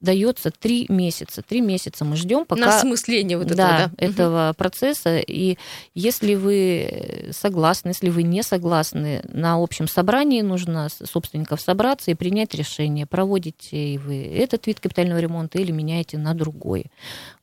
дается 0.00 0.50
три 0.50 0.86
месяца. 0.88 1.42
Три 1.42 1.60
месяца 1.60 2.04
мы 2.04 2.16
ждем, 2.16 2.44
пока... 2.44 2.60
На 2.60 2.76
осмысление 2.78 3.36
вот 3.36 3.46
этого, 3.46 3.56
да, 3.56 3.90
да? 3.96 4.04
этого 4.04 4.48
угу. 4.50 4.56
процесса. 4.56 5.18
И 5.18 5.58
если 5.94 6.34
вы 6.34 7.30
согласны, 7.32 7.88
если 7.88 8.08
вы 8.08 8.22
не 8.22 8.42
согласны, 8.42 9.22
на 9.32 9.62
общем 9.62 9.88
собрании 9.88 10.42
нужно 10.42 10.88
собственников 10.88 11.60
собраться 11.60 12.10
и 12.10 12.14
принять 12.14 12.54
решение, 12.54 13.06
проводите 13.06 13.98
вы 13.98 14.24
этот 14.24 14.66
вид 14.66 14.80
капитального 14.80 15.18
ремонта 15.18 15.58
или 15.58 15.72
меняете 15.72 16.18
на 16.18 16.34
другой. 16.34 16.86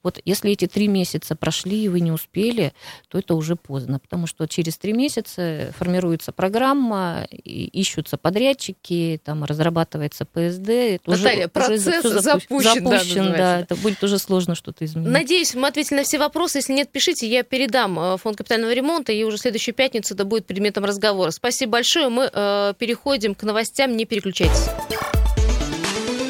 Вот 0.06 0.20
если 0.24 0.52
эти 0.52 0.68
три 0.68 0.88
месяца 0.88 1.36
прошли, 1.36 1.86
и 1.86 1.90
вы 1.90 2.00
не 2.00 2.12
успели, 2.12 2.74
то 3.08 3.18
это 3.18 3.34
уже 3.34 3.56
поздно, 3.56 3.98
потому 3.98 4.28
что 4.28 4.48
через 4.48 4.78
три 4.78 4.94
месяца 4.94 5.74
формируется 5.76 6.32
программа, 6.32 7.28
ищутся 7.44 8.16
подрядчики, 8.18 9.20
там 9.24 9.44
разрабатывается 9.44 10.26
ПСД. 10.26 11.04
Наталья, 11.08 11.46
уже, 11.46 11.48
процесс 11.48 12.06
уже 12.06 12.22
запущен, 12.22 12.45
запущен 12.50 13.32
да, 13.32 13.38
да, 13.38 13.60
это 13.62 13.76
будет 13.76 14.04
уже 14.04 14.20
сложно 14.20 14.56
что-то 14.56 14.86
изменить. 14.86 15.10
Надеюсь, 15.10 15.56
мы 15.56 15.68
ответили 15.68 15.98
на 15.98 16.04
все 16.04 16.18
вопросы. 16.18 16.60
Если 16.60 16.74
нет, 16.74 16.90
пишите, 16.92 17.28
я 17.28 17.44
передам 17.44 18.00
э, 18.00 18.18
фонд 18.18 18.38
капитального 18.38 18.74
ремонта, 18.74 19.12
и 19.12 19.24
уже 19.24 19.38
следующую 19.38 19.76
пятницу 19.76 20.14
это 20.14 20.26
будет 20.26 20.46
предметом 20.46 20.86
разговора. 20.86 21.32
Спасибо 21.32 21.74
большое. 21.74 22.10
Мы 22.10 22.30
э, 22.32 22.74
переходим 22.78 23.36
к 23.36 23.44
новостям. 23.44 23.96
Не 23.96 24.06
переключайтесь. 24.06 24.70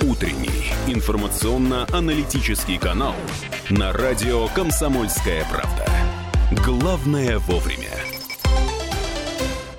Утренний 0.03 0.71
информационно-аналитический 0.87 2.77
канал 2.77 3.15
на 3.69 3.91
радио 3.91 4.47
«Комсомольская 4.49 5.45
правда». 5.51 5.85
Главное 6.63 7.39
вовремя. 7.39 8.14